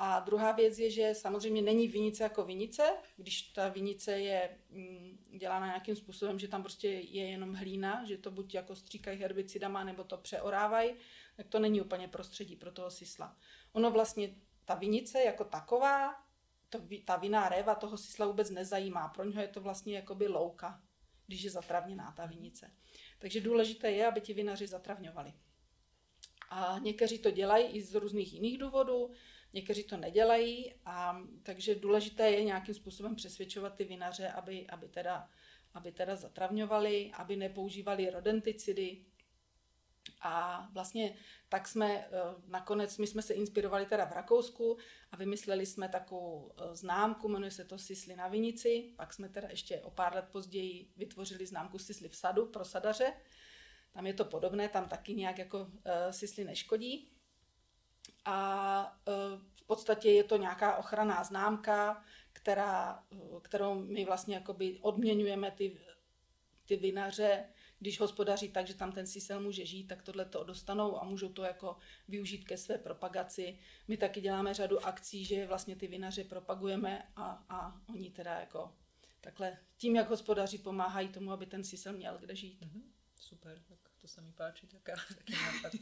A 0.00 0.20
druhá 0.20 0.52
věc 0.52 0.78
je, 0.78 0.90
že 0.90 1.14
samozřejmě 1.14 1.62
není 1.62 1.88
vinice 1.88 2.22
jako 2.22 2.44
vinice, 2.44 2.82
když 3.16 3.42
ta 3.42 3.68
vinice 3.68 4.12
je 4.18 4.58
mm, 4.70 5.18
dělána 5.38 5.66
nějakým 5.66 5.96
způsobem, 5.96 6.38
že 6.38 6.48
tam 6.48 6.62
prostě 6.62 6.88
je 6.88 7.28
jenom 7.28 7.54
hlína, 7.54 8.04
že 8.04 8.18
to 8.18 8.30
buď 8.30 8.54
jako 8.54 8.76
stříkají 8.76 9.20
herbicidama, 9.20 9.84
nebo 9.84 10.04
to 10.04 10.16
přeorávají, 10.16 10.94
tak 11.36 11.46
to 11.46 11.58
není 11.58 11.80
úplně 11.80 12.08
prostředí 12.08 12.56
pro 12.56 12.72
toho 12.72 12.90
sisla. 12.90 13.36
Ono 13.72 13.90
vlastně, 13.90 14.34
ta 14.64 14.74
vinice 14.74 15.22
jako 15.22 15.44
taková 15.44 16.27
to, 16.70 16.80
ta 17.04 17.16
vinná 17.16 17.48
réva 17.48 17.74
toho 17.74 17.96
sisla 17.96 18.26
vůbec 18.26 18.50
nezajímá. 18.50 19.08
Pro 19.08 19.24
něho 19.24 19.42
je 19.42 19.48
to 19.48 19.60
vlastně 19.60 19.96
jakoby 19.96 20.28
louka, 20.28 20.82
když 21.26 21.42
je 21.42 21.50
zatravněná 21.50 22.12
ta 22.16 22.26
vinice. 22.26 22.70
Takže 23.18 23.40
důležité 23.40 23.90
je, 23.90 24.06
aby 24.06 24.20
ti 24.20 24.34
vinaři 24.34 24.66
zatravňovali. 24.66 25.32
A 26.50 26.78
někteří 26.78 27.18
to 27.18 27.30
dělají 27.30 27.66
i 27.66 27.82
z 27.82 27.94
různých 27.94 28.32
jiných 28.32 28.58
důvodů, 28.58 29.10
někteří 29.52 29.84
to 29.84 29.96
nedělají, 29.96 30.74
a 30.84 31.20
takže 31.42 31.74
důležité 31.74 32.30
je 32.30 32.44
nějakým 32.44 32.74
způsobem 32.74 33.14
přesvědčovat 33.14 33.74
ty 33.74 33.84
vinaře, 33.84 34.28
aby, 34.28 34.66
aby, 34.66 34.88
teda, 34.88 35.28
aby 35.74 35.92
teda 35.92 36.16
zatravňovali, 36.16 37.10
aby 37.14 37.36
nepoužívali 37.36 38.10
rodenticidy, 38.10 39.04
a 40.20 40.66
vlastně 40.72 41.14
tak 41.48 41.68
jsme 41.68 41.96
eh, 41.96 42.10
nakonec, 42.46 42.98
my 42.98 43.06
jsme 43.06 43.22
se 43.22 43.34
inspirovali 43.34 43.86
teda 43.86 44.04
v 44.04 44.12
Rakousku 44.12 44.78
a 45.12 45.16
vymysleli 45.16 45.66
jsme 45.66 45.88
takovou 45.88 46.52
eh, 46.56 46.76
známku, 46.76 47.28
jmenuje 47.28 47.50
se 47.50 47.64
to 47.64 47.78
Sisli 47.78 48.16
na 48.16 48.28
Vinici, 48.28 48.92
pak 48.96 49.14
jsme 49.14 49.28
teda 49.28 49.48
ještě 49.48 49.80
o 49.80 49.90
pár 49.90 50.14
let 50.14 50.24
později 50.32 50.90
vytvořili 50.96 51.46
známku 51.46 51.78
Sisli 51.78 52.08
v 52.08 52.16
sadu 52.16 52.46
pro 52.46 52.64
sadaře. 52.64 53.12
Tam 53.92 54.06
je 54.06 54.14
to 54.14 54.24
podobné, 54.24 54.68
tam 54.68 54.88
taky 54.88 55.14
nějak 55.14 55.38
jako 55.38 55.58
uh, 55.60 55.70
Sisli 56.10 56.44
neškodí. 56.44 57.12
A 58.24 59.00
v 59.54 59.66
podstatě 59.66 60.10
je 60.10 60.24
to 60.24 60.36
nějaká 60.36 60.76
ochranná 60.76 61.24
známka, 61.24 62.04
která, 62.32 63.04
kterou 63.42 63.74
my 63.74 64.04
vlastně 64.04 64.34
jakoby 64.34 64.78
odměňujeme 64.80 65.50
ty, 65.50 65.80
ty 66.66 66.76
vinaře, 66.76 67.44
když 67.78 68.00
hospodaří 68.00 68.48
tak, 68.48 68.66
že 68.66 68.74
tam 68.74 68.92
ten 68.92 69.06
sisel 69.06 69.40
může 69.40 69.66
žít, 69.66 69.84
tak 69.84 70.02
tohle 70.02 70.24
to 70.24 70.44
dostanou 70.44 71.02
a 71.02 71.04
můžou 71.04 71.28
to 71.28 71.42
jako 71.42 71.76
využít 72.08 72.44
ke 72.44 72.56
své 72.56 72.78
propagaci. 72.78 73.58
My 73.88 73.96
taky 73.96 74.20
děláme 74.20 74.54
řadu 74.54 74.86
akcí, 74.86 75.24
že 75.24 75.46
vlastně 75.46 75.76
ty 75.76 75.86
vinaře 75.86 76.24
propagujeme 76.24 77.02
a, 77.16 77.44
a 77.48 77.80
oni 77.88 78.10
teda 78.10 78.40
jako 78.40 78.72
takhle 79.20 79.58
tím, 79.76 79.96
jak 79.96 80.10
hospodaří, 80.10 80.58
pomáhají 80.58 81.08
tomu, 81.08 81.32
aby 81.32 81.46
ten 81.46 81.64
sisel 81.64 81.92
měl 81.92 82.18
kde 82.18 82.36
žít. 82.36 82.60
Mm-hmm. 82.60 82.82
Super, 83.20 83.62
tak 83.68 83.78
to 84.00 84.08
se 84.08 84.20
mi 84.20 84.32
páči, 84.32 84.66
taká, 84.66 84.94
taký 85.16 85.32
nápad. 85.32 85.72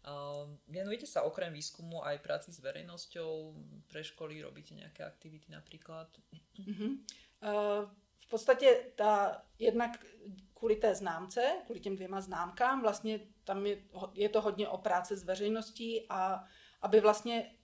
Uh, 0.00 0.56
venujete 0.64 1.04
sa 1.04 1.28
okrem 1.28 1.52
výskumu 1.52 2.00
aj 2.00 2.24
práci 2.24 2.56
s 2.56 2.64
verejnosťou 2.64 3.52
pre 3.84 4.00
školy, 4.00 4.40
robíte 4.40 4.72
nejaké 4.72 5.04
aktivity 5.04 5.52
napríklad? 5.52 6.08
Uh-huh. 6.56 6.96
Uh, 7.44 7.84
v 8.16 8.26
podstatě 8.32 8.96
ta 8.96 9.44
jednak 9.58 10.00
kvůli 10.60 10.76
té 10.76 10.94
známce, 10.94 11.42
kvůli 11.64 11.80
těm 11.80 11.96
dvěma 11.96 12.20
známkám, 12.20 12.82
vlastně 12.82 13.20
tam 13.44 13.66
je, 13.66 13.78
je 14.14 14.28
to 14.28 14.40
hodně 14.40 14.68
o 14.68 14.78
práci 14.78 15.16
s 15.16 15.24
veřejností 15.24 16.06
a 16.08 16.44
aby 16.82 17.00
vlastně 17.00 17.54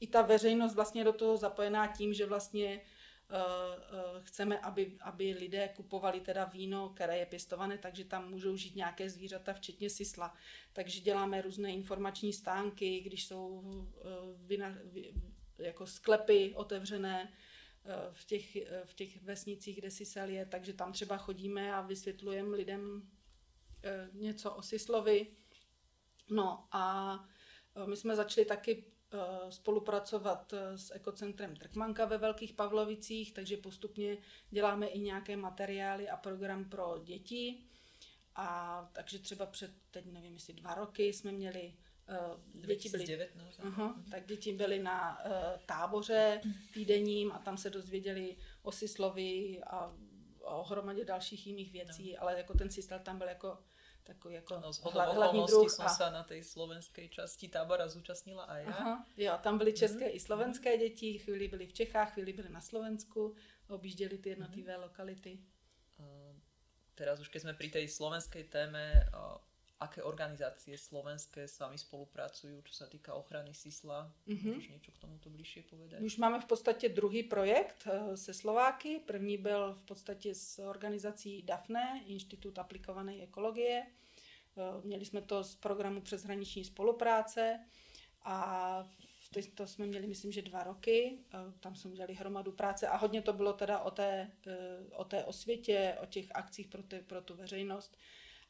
i 0.00 0.06
ta 0.06 0.22
veřejnost 0.22 0.74
vlastně 0.74 1.04
do 1.04 1.12
toho 1.12 1.36
zapojená 1.36 1.86
tím, 1.86 2.14
že 2.14 2.26
vlastně 2.26 2.80
uh, 2.80 3.36
uh, 3.36 4.24
chceme, 4.24 4.58
aby, 4.58 4.96
aby 5.00 5.32
lidé 5.38 5.68
kupovali 5.76 6.20
teda 6.20 6.44
víno, 6.44 6.88
které 6.88 7.18
je 7.18 7.26
pěstované, 7.26 7.78
takže 7.78 8.04
tam 8.04 8.30
můžou 8.30 8.56
žít 8.56 8.76
nějaké 8.76 9.10
zvířata, 9.10 9.52
včetně 9.52 9.90
sisla. 9.90 10.34
Takže 10.72 11.00
děláme 11.00 11.42
různé 11.42 11.72
informační 11.72 12.32
stánky, 12.32 13.00
když 13.00 13.26
jsou 13.26 13.48
uh, 13.48 13.82
vina, 14.46 14.74
jako 15.58 15.86
sklepy 15.86 16.52
otevřené, 16.56 17.28
Eh, 17.28 17.51
v 18.12 18.24
těch, 18.24 18.56
eh, 18.56 18.82
v 18.84 18.94
těch 18.94 19.22
vesnicích, 19.22 19.78
kde 19.78 19.90
Sisel 19.90 20.28
je, 20.28 20.46
takže 20.46 20.72
tam 20.72 20.92
třeba 20.92 21.16
chodíme 21.16 21.74
a 21.74 21.80
vysvětlujeme 21.80 22.56
lidem 22.56 23.10
eh, 23.82 24.08
něco 24.12 24.54
o 24.54 24.62
Sislovi. 24.62 25.26
No 26.30 26.68
a 26.72 27.14
my 27.86 27.96
jsme 27.96 28.16
začali 28.16 28.44
taky 28.44 28.84
spolupracovat 29.50 30.54
s 30.76 30.94
ekocentrem 30.94 31.56
Trkmanka 31.56 32.04
ve 32.04 32.18
Velkých 32.18 32.52
Pavlovicích, 32.52 33.34
takže 33.34 33.56
postupně 33.56 34.18
děláme 34.50 34.86
i 34.86 34.98
nějaké 34.98 35.36
materiály 35.36 36.08
a 36.08 36.16
program 36.16 36.64
pro 36.64 36.98
děti. 37.04 37.64
A 38.34 38.90
takže 38.92 39.18
třeba 39.18 39.46
před, 39.46 39.70
teď 39.90 40.06
nevím, 40.06 40.34
jestli 40.34 40.54
dva 40.54 40.74
roky 40.74 41.12
jsme 41.12 41.32
měli 41.32 41.74
děti 42.54 42.88
byly, 42.88 43.04
uh-huh, 43.04 43.94
tak 44.10 44.26
děti 44.26 44.52
byly 44.52 44.78
na 44.78 45.18
uh, 45.24 45.32
táboře 45.66 46.40
týdenním 46.74 47.32
a 47.32 47.38
tam 47.38 47.56
se 47.56 47.70
dozvěděli 47.70 48.36
o 48.62 48.72
Sislovi 48.72 49.60
a 49.66 49.92
o 50.42 50.62
hromadě 50.62 51.04
dalších 51.04 51.46
jiných 51.46 51.72
věcí, 51.72 52.12
no. 52.12 52.22
ale 52.22 52.38
jako 52.38 52.54
ten 52.54 52.70
Sisl 52.70 52.98
tam 52.98 53.18
byl 53.18 53.28
jako 53.28 53.58
takový 54.04 54.34
jako 54.34 54.60
no, 54.60 54.90
hla, 54.92 55.12
hlavní 55.12 55.46
druh. 55.46 55.70
som 55.70 55.86
a... 55.86 55.94
sa 55.94 56.10
na 56.10 56.22
tej 56.26 56.42
slovenskej 56.42 57.08
časti 57.08 57.46
tábora 57.48 57.86
zúčastnila 57.86 58.50
aj 58.50 58.62
ja. 58.66 58.70
Aha, 58.74 58.94
jo, 59.16 59.32
tam 59.42 59.58
byly 59.58 59.72
české 59.72 60.10
mm. 60.10 60.14
i 60.14 60.20
slovenské 60.20 60.78
děti, 60.78 61.18
chvíli 61.18 61.48
byly 61.48 61.66
v 61.66 61.72
Čechách, 61.72 62.12
chvíli 62.12 62.32
byly 62.32 62.48
na 62.48 62.60
Slovensku, 62.60 63.34
objížděli 63.68 64.18
ty 64.18 64.28
jednotlivé 64.28 64.76
mm. 64.76 64.82
lokality. 64.82 65.38
Uh, 65.98 66.34
teraz 66.94 67.20
už 67.22 67.30
keď 67.30 67.40
sme 67.46 67.54
pri 67.54 67.68
tej 67.70 67.86
slovenskej 67.86 68.50
téme, 68.50 69.06
uh, 69.14 69.38
aké 69.82 70.02
organizácie 70.02 70.78
slovenské 70.78 71.48
s 71.48 71.58
vami 71.58 71.74
spolupracujú, 71.78 72.62
čo 72.62 72.74
sa 72.74 72.86
týka 72.86 73.14
ochrany 73.14 73.50
sisla? 73.54 74.06
Mm-hmm. 74.28 74.54
Můžeš 74.54 74.68
něco 74.68 74.90
k 74.92 74.98
tomuto 74.98 75.30
bližšie 75.30 75.62
povedať? 75.62 76.00
Už 76.00 76.16
máme 76.16 76.40
v 76.40 76.44
podstatě 76.44 76.88
druhý 76.88 77.22
projekt 77.22 77.86
eh, 77.86 78.16
se 78.16 78.34
Slováky. 78.34 79.00
První 79.06 79.38
byl 79.38 79.74
v 79.74 79.82
podstatě 79.82 80.34
s 80.34 80.58
organizací 80.58 81.42
DAFNE, 81.42 82.02
Institut 82.06 82.58
aplikované 82.58 83.22
ekologie. 83.22 83.82
Eh, 83.82 84.62
měli 84.82 85.04
jsme 85.04 85.22
to 85.22 85.44
z 85.44 85.54
programu 85.54 86.00
přeshraniční 86.00 86.64
spolupráce 86.64 87.60
a 88.22 88.88
to 89.54 89.66
jsme 89.66 89.86
měli, 89.86 90.06
myslím, 90.06 90.32
že 90.32 90.42
dva 90.42 90.62
roky. 90.62 91.18
Eh, 91.34 91.52
tam 91.60 91.74
jsme 91.74 91.90
udělali 91.90 92.14
hromadu 92.14 92.52
práce 92.52 92.88
a 92.88 92.96
hodně 92.96 93.22
to 93.22 93.32
bylo 93.32 93.52
teda 93.52 93.78
o 93.78 93.90
té, 93.90 94.30
o 94.92 95.04
té 95.04 95.24
osvětě, 95.24 95.96
o 96.02 96.06
těch 96.06 96.26
akcích 96.34 96.68
pro, 96.68 96.82
ty, 96.82 97.00
pro 97.00 97.22
tu 97.22 97.34
veřejnost 97.34 97.96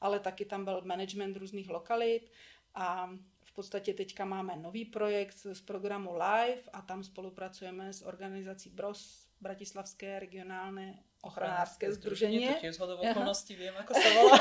ale 0.02 0.20
taky 0.20 0.44
tam 0.44 0.64
byl 0.64 0.82
management 0.84 1.36
různých 1.36 1.70
lokalit 1.70 2.32
a 2.74 3.10
v 3.44 3.52
podstatě 3.52 3.94
teďka 3.94 4.24
máme 4.24 4.56
nový 4.56 4.84
projekt 4.84 5.36
z 5.52 5.60
programu 5.60 6.12
Live 6.12 6.62
a 6.72 6.82
tam 6.82 7.04
spolupracujeme 7.04 7.92
s 7.92 8.02
organizací 8.02 8.70
BROS, 8.70 9.28
Bratislavské 9.40 10.22
regionálne 10.22 11.02
ochranářské 11.22 11.92
združení. 11.92 12.46
To 12.46 12.62
tiež 12.62 12.78
zhodou 12.78 13.02
okolností 13.02 13.58
viem, 13.58 13.74
ako 13.82 13.90
sa 13.90 14.08
volá. 14.14 14.38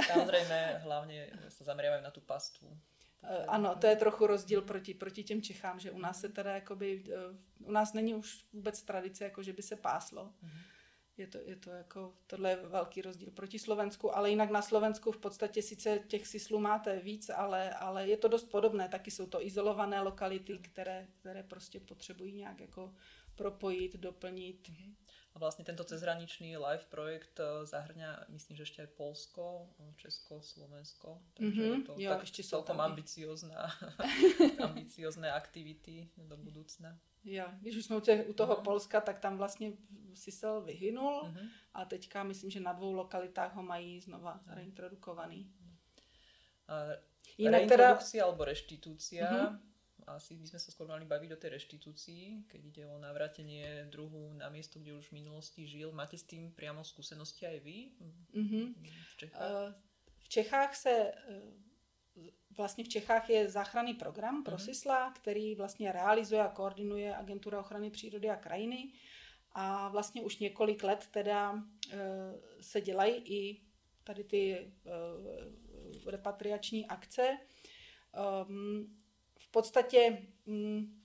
Samozrejme, 0.00 0.58
hlavne 0.88 1.16
sa 1.52 1.68
zameriavajú 1.68 2.00
na 2.00 2.08
tú 2.08 2.24
pastvu. 2.24 2.72
Eh, 3.20 3.44
ano, 3.52 3.76
to 3.76 3.84
je 3.84 3.96
trochu 4.00 4.26
rozdíl 4.26 4.64
proti, 4.64 4.96
proti 4.96 5.24
těm 5.24 5.44
Čechám, 5.44 5.76
že 5.76 5.92
u 5.92 6.00
nás 6.00 6.20
se 6.20 6.28
teda 6.28 6.64
jakoby, 6.64 7.04
eh, 7.04 7.36
u 7.68 7.72
nás 7.72 7.92
není 7.92 8.16
už 8.16 8.48
vůbec 8.52 8.82
tradice, 8.82 9.24
jako 9.24 9.42
že 9.42 9.52
by 9.52 9.62
se 9.62 9.76
páslo. 9.76 10.32
Mm-hmm 10.40 10.79
je 11.16 11.26
to, 11.26 11.38
je 11.38 11.56
to 11.56 11.70
jako, 11.70 12.12
tohle 12.26 12.50
je 12.50 12.56
velký 12.56 13.02
rozdíl 13.02 13.30
proti 13.30 13.58
Slovensku, 13.58 14.16
ale 14.16 14.30
jinak 14.30 14.50
na 14.50 14.62
Slovensku 14.62 15.12
v 15.12 15.18
podstatě 15.18 15.62
sice 15.62 15.98
těch 16.06 16.26
sislů 16.26 16.58
máte 16.58 16.98
víc, 17.00 17.30
ale, 17.30 17.70
ale 17.70 18.08
je 18.08 18.16
to 18.16 18.28
dost 18.28 18.44
podobné, 18.44 18.88
taky 18.88 19.10
jsou 19.10 19.26
to 19.26 19.46
izolované 19.46 20.00
lokality, 20.00 20.58
které, 20.58 21.08
které 21.20 21.42
prostě 21.42 21.80
potřebují 21.80 22.32
nějak 22.32 22.60
jako 22.60 22.94
propojit, 23.34 23.96
doplnit. 23.96 24.68
Mm-hmm. 24.68 24.94
A 25.30 25.38
vlastne 25.38 25.62
tento 25.62 25.86
cezhraničný 25.86 26.58
live 26.58 26.84
projekt 26.90 27.38
eh, 27.40 27.64
zahrňa, 27.64 28.28
myslím, 28.34 28.58
že 28.58 28.82
aj 28.82 28.98
Polsko, 28.98 29.70
Česko, 29.96 30.42
Slovensko. 30.42 31.22
Takže 31.34 31.62
mm-hmm, 31.62 31.80
je 31.80 31.86
to 31.86 31.92
jo, 31.96 32.10
tak 32.10 32.22
ešte 32.26 32.42
celkom 32.42 32.76
ambiciozná, 32.82 33.70
ambiciozné 34.68 35.30
aktivity 35.32 36.10
do 36.18 36.36
budúcna. 36.36 36.98
Jo, 37.24 37.44
když 37.60 37.76
už 37.76 37.84
jsme 37.84 37.96
u, 37.96 38.00
těch, 38.00 38.28
u 38.28 38.32
toho 38.32 38.54
mm-hmm. 38.56 38.62
Polska, 38.62 39.00
tak 39.00 39.18
tam 39.18 39.36
vlastně 39.36 39.72
Sisel 40.14 40.60
vyhynul 40.60 41.22
mm-hmm. 41.22 41.48
a 41.74 41.84
teďka 41.84 42.22
myslím, 42.22 42.50
že 42.50 42.60
na 42.60 42.72
dvou 42.72 42.92
lokalitách 42.92 43.54
ho 43.54 43.62
mají 43.62 44.00
znova 44.00 44.34
mm-hmm. 44.34 44.54
reintrodukovaný. 44.54 45.52
Uh, 46.70 46.96
Jinak 47.38 47.60
reintrodukcia 47.60 48.20
teda... 48.20 48.24
alebo 48.24 48.44
reštitúcia 48.44 49.26
mm-hmm 49.30 49.70
asi 50.16 50.34
by 50.34 50.46
sme 50.46 50.58
sa 50.58 50.70
skôr 50.74 50.86
mali 50.90 51.06
baviť 51.06 51.30
o 51.34 51.40
tej 51.40 51.50
reštitúcii, 51.54 52.22
keď 52.50 52.60
ide 52.64 52.82
o 52.86 52.98
navrátenie 52.98 53.86
druhu 53.90 54.34
na 54.34 54.50
miesto, 54.50 54.82
kde 54.82 54.98
už 54.98 55.10
v 55.10 55.22
minulosti 55.22 55.66
žil. 55.66 55.92
Máte 55.92 56.18
s 56.18 56.26
tým 56.26 56.50
priamo 56.50 56.82
skúsenosti 56.82 57.46
aj 57.46 57.58
vy 57.62 57.94
mm-hmm. 58.34 58.64
v 58.82 59.14
Čechách? 59.16 59.40
Uh, 59.40 59.70
v 60.18 60.28
Čechách 60.28 60.72
se 60.76 60.94
uh, 61.12 61.69
vlastně 62.56 62.84
v 62.84 62.88
Čechách 62.88 63.30
je 63.30 63.48
záchranný 63.48 63.94
program 63.94 64.44
pro 64.44 64.56
mm-hmm. 64.56 64.64
SISLA, 64.64 65.12
který 65.12 65.54
vlastně 65.54 65.92
realizuje 65.92 66.42
a 66.42 66.48
koordinuje 66.48 67.16
Agentura 67.16 67.60
ochrany 67.60 67.90
přírody 67.90 68.30
a 68.30 68.36
krajiny. 68.36 68.92
A 69.52 69.88
vlastně 69.88 70.22
už 70.22 70.38
několik 70.38 70.82
let 70.82 71.08
teda 71.10 71.52
uh, 71.52 71.60
se 72.60 72.80
dělají 72.80 73.14
i 73.14 73.60
tady 74.04 74.24
ty 74.24 74.72
uh, 74.84 76.10
repatriační 76.10 76.86
akce. 76.86 77.38
Um, 78.48 78.96
podstatě, 79.50 80.26
mm, 80.46 81.02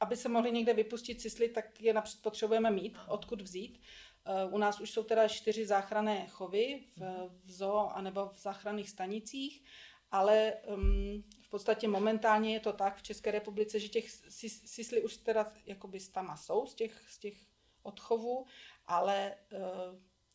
aby 0.00 0.16
se 0.16 0.28
mohli 0.28 0.52
někde 0.52 0.74
vypustit 0.74 1.20
cysly, 1.20 1.48
tak 1.48 1.80
je 1.80 1.92
napřed 1.92 2.22
potřebujeme 2.22 2.70
mít, 2.70 2.98
odkud 3.08 3.42
vzít. 3.42 3.80
Eh, 4.24 4.46
u 4.50 4.58
nás 4.58 4.80
už 4.80 4.90
jsou 4.90 5.04
teda 5.04 5.28
čtyři 5.28 5.66
záchranné 5.66 6.26
chovy 6.28 6.84
v, 6.96 7.00
v 7.44 7.52
zoo 7.52 7.88
anebo 7.88 8.28
v 8.28 8.38
záchranných 8.38 8.90
stanicích, 8.90 9.64
ale 10.10 10.54
um, 10.66 11.24
v 11.42 11.48
podstatě 11.48 11.88
momentálně 11.88 12.52
je 12.52 12.60
to 12.60 12.72
tak 12.72 12.96
v 12.96 13.02
České 13.02 13.30
republice, 13.30 13.80
že 13.80 13.88
těch 13.88 14.10
sisly 14.64 15.02
už 15.02 15.16
teda 15.16 15.52
jakoby 15.66 16.00
stama 16.00 16.36
jsou 16.36 16.66
z 16.66 16.74
těch, 16.74 17.00
z 17.10 17.18
těch 17.18 17.34
odchovů, 17.82 18.46
ale 18.86 19.34
uh, 19.52 19.60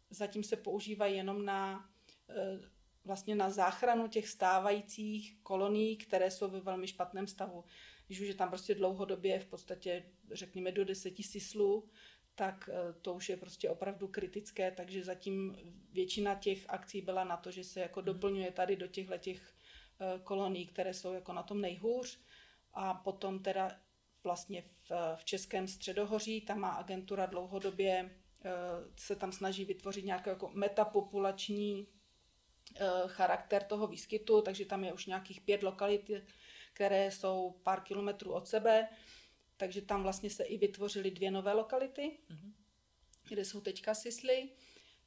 zatím 0.10 0.44
se 0.44 0.56
používají 0.56 1.16
jenom 1.16 1.46
na 1.46 1.90
uh, 2.30 2.66
vlastně 3.06 3.36
na 3.36 3.50
záchranu 3.50 4.08
těch 4.08 4.28
stávajících 4.28 5.38
kolonií, 5.44 5.98
které 5.98 6.32
jsou 6.32 6.50
ve 6.50 6.60
velmi 6.60 6.88
špatném 6.88 7.28
stavu. 7.28 7.64
Když 8.08 8.22
už 8.22 8.28
je 8.28 8.36
tam 8.36 8.50
prostě 8.50 8.76
dlouhodobě 8.76 9.40
v 9.40 9.46
podstatě, 9.46 10.04
řekněme, 10.32 10.72
do 10.72 10.86
deseti 10.86 11.24
sislů, 11.24 11.90
tak 12.36 12.70
eh, 12.74 12.94
to 13.02 13.14
už 13.14 13.30
je 13.30 13.38
prostě 13.38 13.70
opravdu 13.70 14.08
kritické, 14.08 14.72
takže 14.72 15.04
zatím 15.04 15.58
většina 15.92 16.36
těch 16.36 16.66
akcí 16.70 17.02
byla 17.02 17.24
na 17.24 17.38
to, 17.38 17.52
že 17.52 17.64
se 17.64 17.80
jako 17.80 18.00
mhm. 18.00 18.06
doplňuje 18.06 18.52
tady 18.52 18.76
do 18.76 18.88
těchto 18.88 19.18
těch 19.18 19.56
kolonií, 20.24 20.68
které 20.68 20.94
jsou 20.94 21.14
jako 21.14 21.34
na 21.34 21.44
tom 21.44 21.62
nejhůř 21.62 22.20
a 22.74 22.94
potom 22.94 23.40
teda 23.40 23.72
vlastně 24.24 24.62
v, 24.62 24.92
v 25.16 25.26
Českém 25.26 25.68
středohoří, 25.68 26.42
tam 26.42 26.60
má 26.60 26.70
agentura 26.70 27.26
dlouhodobě 27.26 28.10
eh, 28.46 28.52
se 28.98 29.16
tam 29.16 29.32
snaží 29.32 29.66
vytvořit 29.66 30.06
nějaké 30.06 30.30
jako 30.30 30.52
metapopulační 30.54 31.88
Eh, 32.76 33.08
charakter 33.08 33.64
toho 33.64 33.88
výskytu, 33.88 34.42
takže 34.42 34.66
tam 34.66 34.84
je 34.84 34.94
už 34.94 35.06
nějakých 35.06 35.42
pět 35.42 35.64
lokalit, 35.64 36.12
které 36.74 37.12
jsou 37.12 37.60
pár 37.64 37.82
kilometrů 37.82 38.34
od 38.34 38.48
sebe, 38.48 38.88
takže 39.58 39.82
tam 39.82 40.04
vlastně 40.04 40.30
se 40.30 40.44
i 40.44 40.58
vytvořily 40.58 41.12
dvě 41.12 41.32
nové 41.32 41.54
lokality, 41.54 42.18
mm-hmm. 42.30 42.54
kde 43.28 43.46
jsou 43.46 43.62
teďka 43.62 43.94
sisly. 43.94 44.50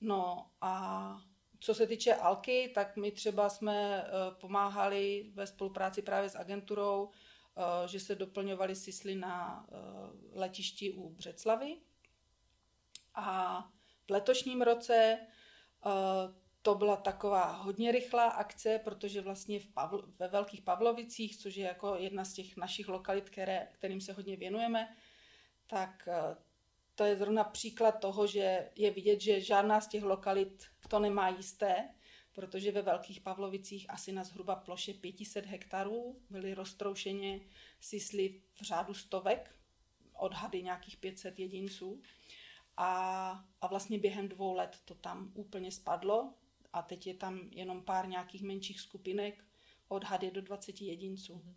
No 0.00 0.50
a 0.60 1.16
co 1.64 1.74
se 1.74 1.86
týče 1.86 2.14
Alky, 2.14 2.72
tak 2.74 2.96
my 2.96 3.10
třeba 3.10 3.48
jsme 3.48 4.02
uh, 4.02 4.34
pomáhali 4.34 5.30
ve 5.34 5.46
spolupráci 5.46 6.02
právě 6.02 6.30
s 6.30 6.36
agenturou, 6.36 7.04
uh, 7.04 7.12
že 7.86 8.00
se 8.00 8.14
doplňovaly 8.14 8.76
sisly 8.76 9.14
na 9.14 9.66
uh, 9.68 9.78
letišti 10.32 10.92
u 10.92 11.08
Břeclavy. 11.08 11.76
A 13.14 13.58
v 14.06 14.10
letošním 14.10 14.62
roce 14.62 15.18
to 16.62 16.74
byla 16.74 16.96
taková 16.96 17.52
hodně 17.52 17.92
rychlá 17.92 18.24
akce, 18.24 18.80
protože 18.84 19.20
vlastně 19.20 19.60
v 19.60 19.66
Pavl- 19.66 20.12
ve 20.18 20.28
Velkých 20.28 20.62
Pavlovicích, 20.62 21.36
což 21.36 21.56
je 21.56 21.66
jako 21.66 21.94
jedna 21.94 22.24
z 22.24 22.32
těch 22.32 22.56
našich 22.56 22.88
lokalit, 22.88 23.30
které, 23.30 23.68
kterým 23.72 24.00
se 24.00 24.12
hodně 24.12 24.36
věnujeme, 24.36 24.96
tak 25.66 26.08
eh, 26.08 26.36
to 26.94 27.04
je 27.04 27.16
zrovna 27.16 27.44
příklad 27.44 27.92
toho, 27.92 28.26
že 28.26 28.70
je 28.76 28.90
vidět, 28.90 29.20
že 29.20 29.40
žádná 29.40 29.80
z 29.80 29.88
těch 29.88 30.02
lokalit 30.02 30.64
to 30.88 30.98
nemá 30.98 31.28
jisté, 31.28 31.88
protože 32.32 32.72
ve 32.72 32.82
Velkých 32.82 33.20
Pavlovicích 33.20 33.90
asi 33.90 34.12
na 34.12 34.24
zhruba 34.24 34.56
ploše 34.56 34.94
500 34.94 35.46
hektarů 35.46 36.22
byly 36.30 36.54
roztroušeně 36.54 37.40
sisly 37.80 38.42
v 38.54 38.62
řádu 38.62 38.94
stovek, 38.94 39.54
odhady 40.12 40.62
nějakých 40.62 40.96
500 40.96 41.38
jedinců. 41.38 42.02
A, 42.76 43.30
a 43.60 43.66
vlastně 43.66 43.98
během 43.98 44.28
dvou 44.28 44.54
let 44.54 44.78
to 44.84 44.94
tam 44.94 45.32
úplně 45.34 45.72
spadlo 45.72 46.34
a 46.72 46.82
teď 46.82 47.06
je 47.06 47.14
tam 47.14 47.48
jenom 47.50 47.82
pár 47.82 48.08
nějakých 48.08 48.42
menších 48.42 48.80
skupinek, 48.80 49.44
odhady 49.88 50.30
do 50.30 50.42
20 50.42 50.80
jedinců. 50.80 51.34
Mm. 51.34 51.54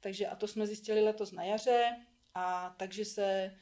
Takže 0.00 0.26
a 0.26 0.36
to 0.36 0.48
jsme 0.48 0.66
zjistili 0.66 1.00
letos 1.00 1.32
na 1.32 1.44
jaře 1.44 2.06
a 2.34 2.74
takže 2.78 3.04
se 3.04 3.56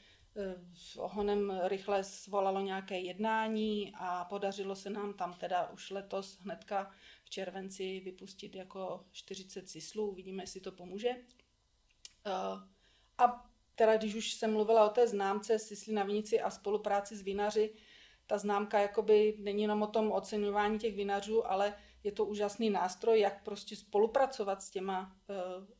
s 0.74 0.96
eh, 0.96 1.00
ohonem 1.00 1.60
rychle 1.64 2.04
svolalo 2.04 2.60
nějaké 2.60 2.98
jednání 2.98 3.92
a 3.98 4.24
podařilo 4.24 4.76
se 4.76 4.90
nám 4.90 5.14
tam 5.14 5.34
teda 5.34 5.70
už 5.70 5.90
letos 5.90 6.38
hnedka 6.40 6.90
v 7.24 7.30
červenci 7.30 8.00
vypustit 8.00 8.54
jako 8.54 9.04
40 9.12 9.68
sislů. 9.68 10.14
Vidíme, 10.14 10.42
jestli 10.42 10.60
to 10.60 10.72
pomůže. 10.72 11.08
Eh, 11.08 12.30
a 13.18 13.50
teda 13.74 13.96
když 13.96 14.14
už 14.14 14.34
jsem 14.34 14.52
mluvila 14.52 14.86
o 14.86 14.94
té 14.94 15.08
známce 15.08 15.58
Sisly 15.58 15.92
na 15.92 16.04
vinici 16.04 16.40
a 16.40 16.50
spolupráci 16.50 17.16
s 17.16 17.22
vinaři, 17.22 17.74
ta 18.26 18.38
známka 18.38 18.78
jakoby 18.78 19.36
není 19.38 19.62
jenom 19.62 19.82
o 19.82 19.86
tom 19.86 20.12
oceňování 20.12 20.78
těch 20.78 20.96
vinařů, 20.96 21.50
ale 21.50 21.74
je 22.04 22.12
to 22.12 22.24
úžasný 22.24 22.70
nástroj, 22.70 23.20
jak 23.20 23.44
prostě 23.44 23.76
spolupracovat 23.76 24.62
s 24.62 24.70
těma, 24.70 25.16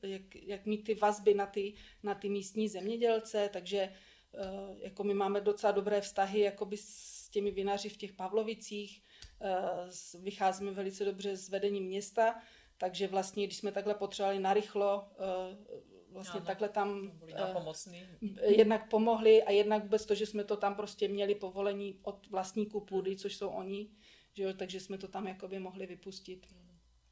eh, 0.03 0.09
jak, 0.09 0.35
jak 0.35 0.67
mít 0.67 0.85
ty 0.85 0.95
vazby 0.95 1.35
na 1.35 1.47
ty, 1.47 1.75
na 2.03 2.15
ty 2.15 2.29
místní 2.29 2.69
zemědělce, 2.69 3.51
takže 3.53 3.93
jako 4.79 5.05
my 5.05 5.15
máme 5.15 5.41
docela 5.41 5.73
dobré 5.73 6.01
vztahy 6.01 6.41
jakoby 6.41 6.77
s 6.77 7.29
těmi 7.31 7.51
vinaři 7.51 7.89
v 7.89 7.97
těch 7.97 8.13
Pavlovicích, 8.13 9.03
eh, 9.43 10.21
vycházíme 10.21 10.71
velice 10.71 11.05
dobře 11.05 11.37
s 11.37 11.49
vedením 11.49 11.85
města, 11.85 12.43
takže 12.79 13.09
vlastně, 13.09 13.47
když 13.47 13.57
jsme 13.57 13.73
takhle 13.73 13.95
potřebovali 13.95 14.39
narychlo 14.39 15.09
vlastně 16.17 16.41
ano, 16.41 16.47
takhle 16.47 16.69
tam 16.69 17.13
uh, 17.23 18.43
jednak 18.47 18.91
pomohli 18.91 19.43
a 19.43 19.51
jednak 19.51 19.83
vůbec 19.83 20.07
to, 20.07 20.15
že 20.15 20.27
jsme 20.27 20.45
to 20.45 20.57
tam 20.57 20.75
prostě 20.75 21.09
měli 21.09 21.35
povolení 21.35 22.01
od 22.03 22.27
vlastníků 22.31 22.81
půdy, 22.81 23.17
což 23.17 23.37
jsou 23.37 23.49
oni, 23.49 23.91
že 24.33 24.43
jo, 24.43 24.55
takže 24.55 24.81
jsme 24.81 24.99
to 24.99 25.09
tam 25.09 25.27
jakoby 25.27 25.59
mohli 25.59 25.87
vypustit. 25.87 26.47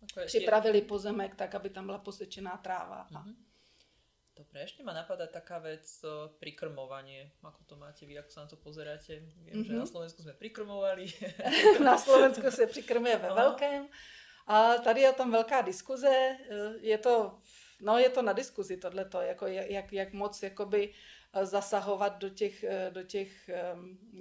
Jako 0.00 0.26
Připravili 0.26 0.82
pozemek 0.82 1.34
tak, 1.34 1.54
aby 1.54 1.70
tam 1.70 1.86
byla 1.86 1.98
posečená 1.98 2.56
tráva. 2.56 3.06
A... 3.14 3.24
Dobre, 4.34 4.66
ešte 4.66 4.82
ma 4.82 4.90
napadá 4.90 5.30
taká 5.30 5.62
vec, 5.62 5.86
prikrmovanie. 6.42 7.30
Ako 7.38 7.62
to 7.70 7.74
máte 7.78 8.02
vy, 8.02 8.18
ako 8.18 8.30
sa 8.34 8.40
na 8.42 8.48
to 8.50 8.58
pozeráte? 8.58 9.22
Viem, 9.46 9.62
mm-hmm. 9.62 9.66
že 9.66 9.72
na 9.78 9.86
mhm. 9.86 9.92
Slovensku 9.94 10.20
sme 10.26 10.34
prikrmovali. 10.34 11.04
na 11.90 11.94
Slovensku 11.98 12.50
se 12.50 12.66
prikrmuje 12.66 13.16
ve 13.16 13.30
velkém. 13.30 13.88
A 14.46 14.74
tady 14.82 15.00
je 15.00 15.12
tam 15.12 15.30
velká 15.30 15.62
diskuze. 15.62 16.36
Je 16.80 16.98
to 16.98 17.38
No 17.80 17.98
je 17.98 18.08
to 18.08 18.22
na 18.22 18.32
diskuzi 18.32 18.76
tohleto, 18.76 19.20
jako 19.20 19.46
jak, 19.46 19.92
jak 19.92 20.12
moc 20.12 20.42
jakoby 20.42 20.90
eh, 21.32 21.46
zasahovat 21.46 22.18
do, 22.18 22.28
těch, 22.28 22.64
eh, 22.64 22.90
do, 22.90 23.02
těch, 23.02 23.50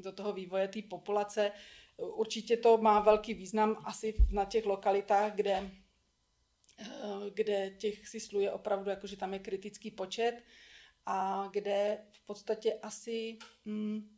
do 0.04 0.12
toho 0.12 0.34
vývoje 0.34 0.68
té 0.68 0.82
populace. 0.82 1.52
Určitě 1.98 2.58
to 2.58 2.78
má 2.78 3.00
velký 3.00 3.34
význam 3.34 3.78
asi 3.86 4.14
na 4.32 4.46
těch 4.46 4.66
lokalitách, 4.66 5.34
kde, 5.34 5.52
eh, 5.52 5.72
kde 7.34 7.70
těch 7.70 8.08
sislů 8.08 8.40
je 8.40 8.52
opravdu, 8.52 8.90
jakože 8.90 9.18
tam 9.18 9.34
je 9.34 9.40
kritický 9.40 9.92
počet 9.92 10.44
a 11.06 11.48
kde 11.52 12.06
v 12.12 12.26
podstatě 12.26 12.74
asi 12.82 13.38
hm, 13.66 14.18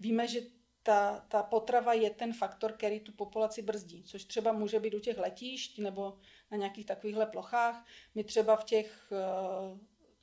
víme, 0.00 0.28
že 0.28 0.40
ta, 0.82 1.24
ta 1.28 1.42
potrava 1.42 1.92
je 1.92 2.10
ten 2.10 2.32
faktor, 2.32 2.72
který 2.72 3.00
tu 3.00 3.12
populaci 3.12 3.62
brzdí, 3.62 4.02
což 4.02 4.24
třeba 4.24 4.52
může 4.52 4.80
být 4.80 4.94
u 4.94 5.00
těch 5.00 5.18
letišť 5.18 5.78
nebo 5.78 6.18
na 6.50 6.56
nějakých 6.56 6.86
takovýchhle 6.86 7.26
plochách. 7.26 7.86
My 8.14 8.24
třeba 8.24 8.56
v 8.56 8.64
těch, 8.64 9.12
eh, 9.12 9.78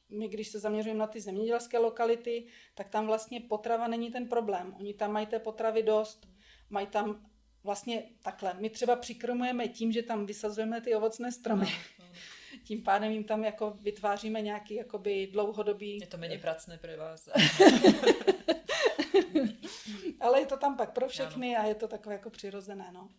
my 0.10 0.28
když 0.28 0.48
se 0.48 0.60
zaměřujeme 0.60 1.00
na 1.00 1.08
ty 1.08 1.22
zemědělské 1.22 1.78
lokality, 1.78 2.48
tak 2.76 2.90
tam 2.90 3.08
vlastně 3.08 3.42
potrava 3.42 3.88
není 3.88 4.12
ten 4.12 4.28
problém. 4.30 4.76
Oni 4.80 4.94
tam 4.94 5.12
mají 5.12 5.26
té 5.26 5.40
potravy 5.40 5.84
dost, 5.84 6.28
mají 6.70 6.88
tam 6.88 7.33
vlastně 7.64 8.04
takhle. 8.22 8.54
My 8.54 8.70
třeba 8.70 8.96
přikrmujeme 8.96 9.68
tím, 9.68 9.92
že 9.92 10.04
tam 10.04 10.26
vysazujeme 10.26 10.82
ty 10.82 10.96
ovocné 10.96 11.32
stromy. 11.32 11.68
Tím 12.64 12.84
pádem 12.84 13.12
jim 13.12 13.24
tam 13.24 13.44
jako 13.44 13.78
vytváříme 13.82 14.42
nějaký 14.42 14.76
jakoby 14.76 15.28
dlouhodobý... 15.28 16.00
Je 16.00 16.08
to 16.08 16.18
méně 16.18 16.40
pracné 16.40 16.78
pro 16.78 16.98
vás. 16.98 17.30
Ale 20.20 20.40
je 20.40 20.46
to 20.46 20.58
tam 20.58 20.78
pak 20.78 20.94
pro 20.94 21.08
všechny 21.08 21.56
ano. 21.56 21.66
a 21.66 21.68
je 21.68 21.76
to 21.76 21.88
takové 21.88 22.16
jako 22.16 22.30
přirozené, 22.30 22.92
no. 22.92 23.10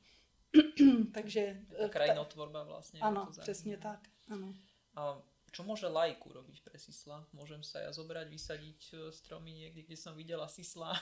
Takže... 1.14 1.40
Je 1.40 1.78
to 1.82 1.88
krajinotvorba 1.88 2.62
vlastně. 2.62 3.00
Ano, 3.00 3.28
přesně 3.40 3.76
tak. 3.76 4.00
Ano. 4.30 4.54
A 4.96 5.22
čo 5.54 5.62
môže 5.62 5.86
lajku 5.86 6.34
robiť 6.34 6.66
pre 6.66 6.74
sisla? 6.82 7.22
Môžem 7.30 7.62
sa 7.62 7.78
ja 7.78 7.94
zobrať, 7.94 8.26
vysadiť 8.26 8.80
e, 8.90 8.94
stromy 9.14 9.54
niekde, 9.54 9.86
kde 9.86 9.94
som 9.94 10.18
videla 10.18 10.50
sisla? 10.50 10.98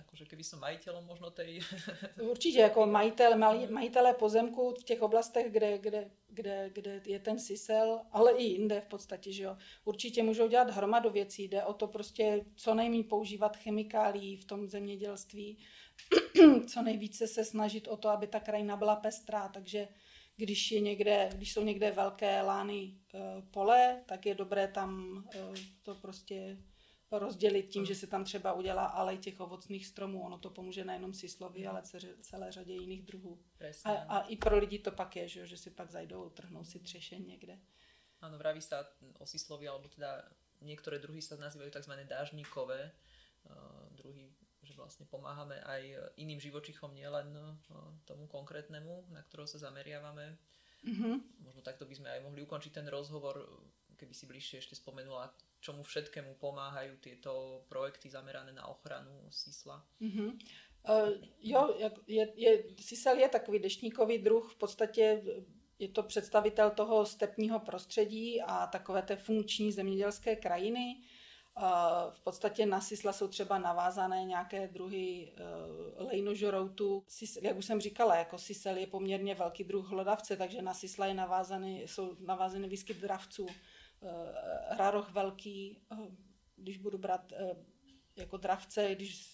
Akože 0.00 0.24
keby 0.26 0.44
som 0.44 0.58
majiteľom 0.60 1.04
možno 1.06 1.30
tej... 1.30 1.60
Určitě, 2.20 2.58
jako 2.60 2.86
majitel, 2.86 3.38
majitelé 3.70 4.14
pozemku 4.14 4.74
v 4.80 4.84
těch 4.84 5.02
oblastech, 5.02 5.52
kde, 5.52 5.78
kde, 5.78 6.10
kde, 6.28 6.70
kde 6.72 7.00
je 7.06 7.18
ten 7.18 7.38
sisel, 7.38 8.00
ale 8.12 8.32
i 8.32 8.42
jinde 8.42 8.80
v 8.80 8.86
podstatě, 8.86 9.32
že 9.32 9.42
jo. 9.42 9.56
Určitě 9.84 10.22
můžou 10.22 10.48
dělat 10.48 10.70
hromadu 10.70 11.10
věcí, 11.10 11.48
jde 11.48 11.64
o 11.64 11.74
to 11.74 11.86
prostě 11.86 12.44
co 12.56 12.74
nejméně 12.74 13.04
používat 13.04 13.56
chemikálií 13.56 14.36
v 14.36 14.44
tom 14.44 14.68
zemědělství, 14.68 15.58
co 16.66 16.82
nejvíce 16.82 17.26
se 17.26 17.44
snažit 17.44 17.88
o 17.88 17.96
to, 17.96 18.08
aby 18.08 18.26
ta 18.26 18.40
krajina 18.40 18.76
byla 18.76 18.96
pestrá, 18.96 19.48
takže 19.48 19.88
když, 20.36 20.70
je 20.70 20.80
někde, 20.80 21.30
když 21.34 21.52
jsou 21.52 21.62
někde 21.64 21.90
velké 21.90 22.42
lány 22.42 22.94
e, 23.14 23.18
pole, 23.50 24.02
tak 24.06 24.26
je 24.26 24.34
dobré 24.34 24.68
tam 24.68 25.22
e, 25.34 25.38
to 25.82 25.94
prostě 25.94 26.56
rozdělit 27.18 27.62
tím, 27.62 27.86
že 27.86 27.94
se 27.94 28.06
tam 28.06 28.24
třeba 28.24 28.52
udělá 28.52 28.84
alej 28.86 29.18
těch 29.18 29.40
ovocných 29.40 29.86
stromů. 29.86 30.22
Ono 30.22 30.38
to 30.38 30.50
pomůže 30.50 30.84
nejenom 30.84 31.14
sislovi, 31.14 31.66
ale 31.66 31.82
celé 32.20 32.52
řadě 32.52 32.72
jiných 32.72 33.02
druhů. 33.02 33.38
A, 33.84 33.90
a 33.90 34.20
i 34.20 34.36
pro 34.36 34.58
lidi 34.58 34.78
to 34.78 34.92
pak 34.92 35.16
je, 35.16 35.28
že, 35.28 35.46
že 35.46 35.56
si 35.56 35.70
pak 35.70 35.90
zajdou, 35.90 36.30
trhnou 36.30 36.64
si 36.64 36.78
třešeň 36.78 37.26
někde. 37.26 37.58
Áno, 38.20 38.36
vraví 38.36 38.60
sa 38.60 38.84
o 39.16 39.24
sislovi, 39.24 39.64
alebo 39.64 39.88
teda 39.88 40.20
niektoré 40.60 41.00
druhy 41.00 41.24
sa 41.24 41.40
nazývajú 41.40 41.72
tzv. 41.72 42.04
dážnikové 42.04 42.92
uh, 42.92 43.88
druhy, 43.96 44.28
že 44.60 44.76
vlastne 44.76 45.08
pomáhame 45.08 45.56
aj 45.64 46.12
iným 46.20 46.36
živočichom, 46.36 46.92
nielen 46.92 47.32
uh, 47.32 47.56
tomu 48.04 48.28
konkrétnemu, 48.28 49.08
na 49.08 49.24
ktorého 49.24 49.48
sa 49.48 49.56
zameriavame. 49.56 50.36
Mm-hmm. 50.84 51.14
Možno 51.48 51.64
takto 51.64 51.88
by 51.88 51.96
sme 51.96 52.12
aj 52.12 52.20
mohli 52.20 52.44
ukončiť 52.44 52.76
ten 52.76 52.92
rozhovor, 52.92 53.40
keby 53.96 54.12
si 54.12 54.28
bližšie 54.28 54.60
ešte 54.60 54.76
spomenula, 54.76 55.32
čomu 55.60 55.82
všetkému 55.82 56.34
pomáhajú 56.40 56.96
tieto 57.00 57.62
projekty 57.68 58.10
zamerané 58.10 58.52
na 58.52 58.66
ochranu 58.66 59.12
sisla? 59.30 59.84
Mm-hmm. 60.00 60.30
Uh, 60.88 61.12
jo, 61.40 61.76
je, 62.06 62.32
je, 62.36 62.64
sisel 62.80 63.18
je 63.18 63.28
takový 63.28 63.58
deštníkový 63.58 64.18
druh, 64.18 64.52
v 64.52 64.56
podstatě 64.56 65.22
je 65.78 65.88
to 65.88 66.02
představitel 66.02 66.70
toho 66.70 67.06
stepního 67.06 67.60
prostředí 67.60 68.42
a 68.42 68.66
takové 68.66 69.02
té 69.02 69.16
funkční 69.16 69.72
zemědělské 69.72 70.36
krajiny. 70.36 70.96
Uh, 71.56 72.12
v 72.12 72.20
podstatě 72.20 72.66
na 72.66 72.80
sisla 72.80 73.12
jsou 73.12 73.28
třeba 73.28 73.58
navázané 73.58 74.24
nějaké 74.24 74.68
druhy 74.68 75.32
uh, 75.32 76.06
lejnožoroutů. 76.06 77.04
Jak 77.42 77.56
už 77.56 77.64
jsem 77.64 77.80
říkala, 77.80 78.16
jako 78.16 78.38
sisel 78.38 78.76
je 78.76 78.86
poměrně 78.86 79.34
velký 79.34 79.64
druh 79.64 79.88
hlodavce, 79.88 80.36
takže 80.36 80.62
na 80.62 80.74
sisla 80.74 81.06
je 81.06 81.14
navázaný, 81.14 81.82
jsou 81.82 82.16
navázaný 82.20 82.68
výskyt 82.68 82.96
dravců. 82.96 83.46
Eh, 84.02 84.76
raroch 84.76 85.10
velký, 85.10 85.78
eh, 85.92 85.96
když 86.56 86.78
budu 86.78 86.98
brát 86.98 87.32
eh, 87.32 87.56
jako 88.16 88.36
dravce, 88.36 88.94
když 88.94 89.26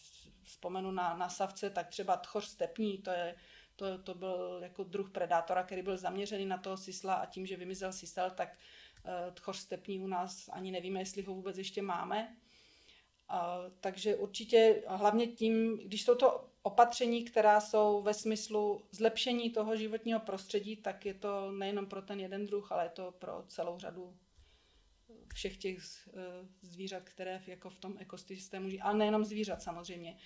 vzpomenu 0.42 0.90
na, 0.90 1.16
na 1.16 1.28
savce, 1.28 1.70
tak 1.70 1.88
třeba 1.88 2.16
tchoř 2.16 2.44
stepní, 2.44 2.98
to, 2.98 3.10
je, 3.10 3.36
to, 3.76 3.98
to 3.98 4.14
byl 4.14 4.58
jako 4.62 4.84
druh 4.84 5.10
predátora, 5.10 5.62
který 5.62 5.82
byl 5.82 5.96
zaměřený 5.96 6.46
na 6.46 6.58
toho 6.58 6.76
sisla 6.76 7.14
a 7.14 7.26
tím, 7.26 7.46
že 7.46 7.56
vymizel 7.56 7.92
sisel, 7.92 8.30
tak 8.30 8.58
tchoř 9.34 9.56
stepní 9.56 10.00
u 10.00 10.06
nás 10.06 10.48
ani 10.52 10.70
nevíme, 10.70 11.00
jestli 11.00 11.22
ho 11.22 11.34
vůbec 11.34 11.58
ještě 11.58 11.82
máme. 11.82 12.36
A, 13.28 13.58
takže 13.80 14.16
určitě 14.16 14.82
hlavně 14.86 15.26
tím, 15.26 15.78
když 15.78 16.04
jsou 16.04 16.14
to 16.14 16.48
opatření, 16.62 17.24
která 17.24 17.60
jsou 17.60 18.02
ve 18.02 18.14
smyslu 18.14 18.86
zlepšení 18.90 19.50
toho 19.50 19.76
životního 19.76 20.20
prostředí, 20.20 20.76
tak 20.76 21.06
je 21.06 21.14
to 21.14 21.52
nejenom 21.52 21.86
pro 21.86 22.02
ten 22.02 22.20
jeden 22.20 22.46
druh, 22.46 22.72
ale 22.72 22.84
je 22.84 22.90
to 22.90 23.12
pro 23.12 23.44
celou 23.46 23.78
řadu 23.78 24.16
všech 25.34 25.56
těch 25.56 25.78
eh, 26.08 26.12
zvířat, 26.62 27.02
které 27.02 27.42
jako 27.46 27.70
v 27.70 27.78
tom 27.78 27.96
ekosystému 27.98 28.68
žijí. 28.68 28.80
Ale 28.80 28.98
nejenom 28.98 29.24
zvířat 29.24 29.62
samozřejmě. 29.62 30.16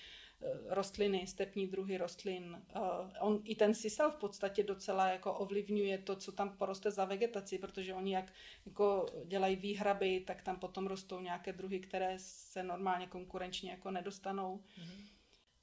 Eh, 0.43 0.75
rostliny, 0.75 1.27
stepní 1.27 1.67
druhy 1.67 1.97
rostlin. 1.99 2.63
Eh, 2.69 2.81
on, 3.21 3.41
I 3.45 3.55
ten 3.55 3.75
sisal 3.75 4.11
v 4.11 4.17
podstatě 4.17 4.63
docela 4.63 5.09
jako 5.09 5.35
ovlivňuje 5.35 5.99
to, 5.99 6.17
co 6.17 6.33
tam 6.33 6.57
poroste 6.57 6.91
za 6.91 7.05
vegetaci, 7.05 7.59
protože 7.59 7.95
oni 7.95 8.15
jak 8.15 8.33
jako 8.67 9.07
dělají 9.27 9.57
výhraby, 9.57 10.21
tak 10.21 10.43
tam 10.43 10.59
potom 10.59 10.87
rostou 10.87 11.21
nějaké 11.21 11.53
druhy, 11.53 11.81
které 11.81 12.15
se 12.19 12.63
normálně 12.63 13.07
konkurenčně 13.07 13.71
jako 13.71 13.91
nedostanou. 13.91 14.63
Mhm. 14.79 15.07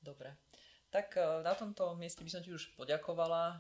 Dobre. 0.02 0.38
Tak 0.90 1.18
eh, 1.18 1.44
na 1.44 1.52
tomto 1.52 1.96
mieste 2.00 2.24
by 2.24 2.32
som 2.32 2.42
ti 2.42 2.56
už 2.56 2.72
poďakovala 2.80 3.44
uh, 3.48 3.58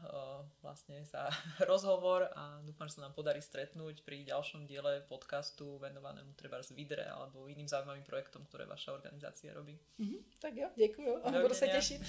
vlastne 0.63 1.03
za 1.03 1.27
rozhovor 1.71 2.31
a 2.31 2.63
dúfam, 2.63 2.87
že 2.87 2.99
sa 2.99 3.05
nám 3.07 3.13
podarí 3.13 3.43
stretnúť 3.43 4.07
pri 4.07 4.23
ďalšom 4.23 4.63
diele 4.63 5.03
podcastu 5.11 5.75
venovanému 5.77 6.33
treba 6.39 6.63
z 6.63 6.71
Vidre 6.71 7.03
alebo 7.03 7.51
iným 7.51 7.67
zaujímavým 7.67 8.07
projektom, 8.07 8.47
ktoré 8.47 8.63
vaša 8.63 8.95
organizácia 8.95 9.51
robí. 9.51 9.75
Mm-hmm, 9.99 10.21
tak 10.39 10.53
jo, 10.55 10.67
děkuji 10.75 11.07
a 11.23 11.41
budu 11.41 11.53
se 11.53 11.67
těšit. 11.67 12.01